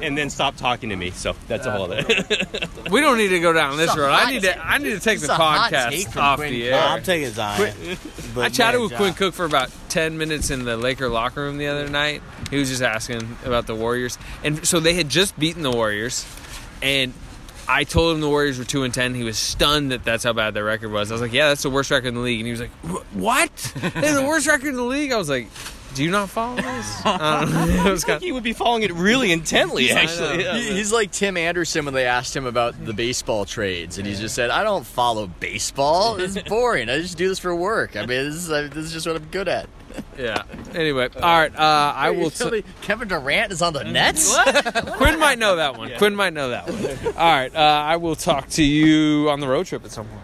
And 0.02 0.16
then 0.18 0.30
stop 0.30 0.56
talking 0.56 0.90
to 0.90 0.96
me. 0.96 1.10
So 1.10 1.34
that's 1.48 1.66
all 1.66 1.90
of 1.90 1.92
it. 2.08 2.68
We 2.90 3.00
don't 3.00 3.16
need 3.18 3.28
to 3.28 3.40
go 3.40 3.52
down 3.52 3.76
this 3.76 3.86
It's 3.88 3.96
a 3.96 4.00
road. 4.00 4.10
I 4.10 4.20
hot 4.24 4.32
need 4.32 4.42
take. 4.42 4.54
to. 4.54 4.64
I 4.66 4.78
need 4.78 4.90
to 4.90 5.00
take 5.00 5.16
It's 5.16 5.26
the 5.26 5.32
a 5.32 5.36
hot 5.36 5.70
take 5.70 6.06
podcast 6.06 6.12
from 6.12 6.22
off 6.22 6.36
Quinn 6.38 6.52
the 6.52 6.68
Cook. 6.70 6.80
I'm 6.82 7.02
taking 7.02 7.30
Zion. 7.30 7.96
But 8.34 8.44
I 8.44 8.48
chatted 8.50 8.74
man, 8.80 8.82
with 8.82 8.92
Ja- 8.92 8.98
Quinn 8.98 9.14
Cook 9.14 9.34
for 9.34 9.44
about 9.44 9.70
10 9.90 10.18
minutes 10.18 10.50
in 10.50 10.64
the 10.64 10.76
Laker 10.76 11.08
locker 11.08 11.42
room 11.42 11.56
the 11.56 11.68
other 11.68 11.88
night. 11.88 12.20
He 12.50 12.56
was 12.58 12.68
just 12.68 12.82
asking 12.82 13.36
about 13.44 13.66
the 13.66 13.74
Warriors. 13.74 14.18
And 14.42 14.66
so 14.66 14.80
they 14.80 14.94
had 14.94 15.08
just 15.08 15.38
beaten 15.38 15.62
the 15.62 15.70
Warriors. 15.70 16.26
And 16.82 17.12
I 17.68 17.84
told 17.84 18.14
him 18.14 18.20
the 18.20 18.28
Warriors 18.28 18.58
were 18.58 18.64
2 18.64 18.82
and 18.82 18.92
10. 18.92 19.14
He 19.14 19.22
was 19.24 19.38
stunned 19.38 19.92
that 19.92 20.04
that's 20.04 20.24
how 20.24 20.32
bad 20.34 20.52
their 20.54 20.64
record 20.64 20.90
was. 20.90 21.10
I 21.10 21.14
was 21.14 21.20
like, 21.22 21.32
yeah, 21.32 21.48
that's 21.48 21.62
the 21.62 21.70
worst 21.70 21.90
record 21.90 22.08
in 22.08 22.14
the 22.14 22.20
league. 22.20 22.40
And 22.40 22.46
he 22.46 22.50
was 22.50 22.60
like, 22.60 22.70
"Wh- 22.82 23.16
what? 23.16 23.72
They're 23.94 24.14
the 24.14 24.26
worst 24.26 24.46
record 24.46 24.68
in 24.68 24.76
the 24.76 24.82
league? 24.82 25.12
I 25.12 25.16
was 25.16 25.28
like, 25.30 25.48
do 25.94 26.04
you 26.04 26.10
not 26.10 26.28
follow 26.30 26.56
this? 26.56 27.00
I 27.04 27.40
don't 27.44 27.52
know. 27.52 27.84
It 27.88 27.90
was 27.90 28.04
kind 28.04 28.22
he 28.22 28.32
would 28.32 28.42
be 28.42 28.52
following 28.52 28.82
it 28.82 28.92
really 28.92 29.30
intently, 29.32 29.90
actually. 29.90 30.42
Yeah. 30.44 30.56
He- 30.56 30.72
He's 30.74 30.92
like 30.92 31.10
Tim 31.12 31.36
Anderson 31.36 31.84
when 31.84 31.94
they 31.94 32.06
asked 32.06 32.34
him 32.36 32.46
about 32.46 32.84
the 32.84 32.92
baseball 32.92 33.44
trades, 33.44 33.98
and 33.98 34.06
he 34.06 34.14
just 34.14 34.34
said, 34.34 34.50
"I 34.50 34.62
don't 34.64 34.84
follow 34.84 35.26
baseball. 35.26 36.16
It's 36.20 36.36
boring. 36.42 36.88
I 36.90 37.00
just 37.00 37.16
do 37.16 37.28
this 37.28 37.38
for 37.38 37.54
work. 37.54 37.96
I 37.96 38.00
mean, 38.00 38.08
this 38.08 38.34
is, 38.34 38.48
this 38.48 38.76
is 38.76 38.92
just 38.92 39.06
what 39.06 39.16
I'm 39.16 39.24
good 39.26 39.48
at." 39.48 39.68
yeah. 40.18 40.42
Anyway, 40.74 41.08
all 41.14 41.20
right. 41.22 41.54
Uh, 41.54 41.92
I 41.94 42.10
will. 42.10 42.30
T- 42.30 42.64
Kevin 42.82 43.06
Durant 43.08 43.52
is 43.52 43.62
on 43.62 43.72
the 43.74 43.84
Nets. 43.84 44.36
Quinn 44.96 45.18
might 45.20 45.38
know 45.38 45.56
that 45.56 45.76
one. 45.78 45.92
Quinn 45.98 46.16
might 46.16 46.32
know 46.32 46.50
that 46.50 46.68
one. 46.68 47.14
All 47.16 47.32
right. 47.32 47.54
Uh, 47.54 47.58
I 47.58 47.96
will 47.96 48.16
talk 48.16 48.48
to 48.50 48.62
you 48.64 49.30
on 49.30 49.38
the 49.40 49.46
road 49.46 49.66
trip 49.66 49.84
at 49.84 49.92
some 49.92 50.06
point. 50.08 50.20